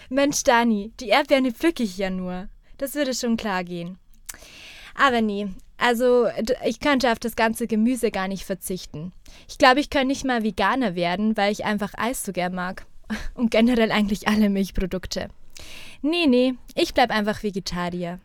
Mensch, 0.10 0.44
Dani, 0.44 0.92
die 1.00 1.10
Erdbeeren 1.10 1.52
pflücke 1.54 1.84
ich 1.84 1.98
ja 1.98 2.10
nur. 2.10 2.48
Das 2.78 2.96
würde 2.96 3.14
schon 3.14 3.38
klar 3.38 3.64
gehen. 3.64 3.98
Aber 4.96 5.22
nee, 5.22 5.48
also 5.78 6.28
ich 6.66 6.80
könnte 6.80 7.12
auf 7.12 7.20
das 7.20 7.36
ganze 7.36 7.68
Gemüse 7.68 8.12
gar 8.12 8.28
nicht 8.28 8.44
verzichten. 8.44 9.14
Ich 9.48 9.58
glaube, 9.58 9.80
ich 9.80 9.90
könnte 9.90 10.08
nicht 10.08 10.26
mal 10.26 10.44
Veganer 10.44 10.96
werden, 10.96 11.38
weil 11.38 11.52
ich 11.52 11.66
einfach 11.66 11.94
Eis 11.98 12.24
so 12.24 12.32
gern 12.32 12.54
mag. 12.54 12.86
Und 13.34 13.50
generell 13.50 13.92
eigentlich 13.92 14.28
alle 14.28 14.50
Milchprodukte. 14.50 15.30
Nee, 16.02 16.28
nee, 16.28 16.54
ich 16.76 16.94
bleib 16.94 17.12
einfach 17.12 17.44
Vegetarier. 17.44 18.20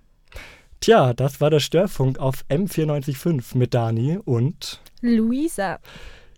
Tja, 0.85 1.15
das 1.15 1.41
war 1.41 1.49
der 1.49 1.61
Störfunk 1.61 2.19
auf 2.19 2.45
M945 2.51 3.57
mit 3.57 3.73
Dani 3.73 4.19
und 4.23 4.83
Luisa. 5.01 5.79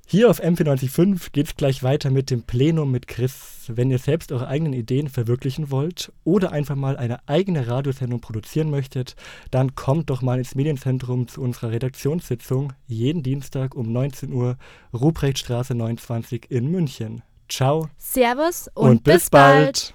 Hier 0.07 0.31
auf 0.31 0.41
M495 0.41 1.33
geht 1.33 1.47
es 1.49 1.57
gleich 1.57 1.83
weiter 1.83 2.11
mit 2.11 2.31
dem 2.31 2.45
Plenum 2.45 2.93
mit 2.93 3.09
Chris. 3.09 3.65
Wenn 3.67 3.91
ihr 3.91 3.99
selbst 3.99 4.31
eure 4.31 4.47
eigenen 4.47 4.73
Ideen 4.73 5.09
verwirklichen 5.09 5.73
wollt 5.73 6.13
oder 6.23 6.53
einfach 6.53 6.77
mal 6.77 6.97
eine 6.97 7.29
eigene 7.29 7.67
Radiosendung 7.67 8.21
produzieren 8.21 8.71
möchtet, 8.71 9.17
dann 9.51 9.75
kommt 9.75 10.11
doch 10.11 10.23
mal 10.23 10.39
ins 10.39 10.55
Medienzentrum 10.55 11.27
zu 11.27 11.41
unserer 11.41 11.73
Redaktionssitzung 11.73 12.73
jeden 12.87 13.25
Dienstag 13.25 13.75
um 13.75 13.93
19 13.93 14.33
Uhr, 14.33 14.59
Ruprechtstraße 14.95 15.75
29 15.75 16.53
in 16.53 16.71
München. 16.71 17.25
Ciao. 17.49 17.89
Servus 17.99 18.71
und, 18.75 18.91
und 18.91 19.03
bis 19.03 19.29
bald. 19.29 19.65
bald. 19.65 19.95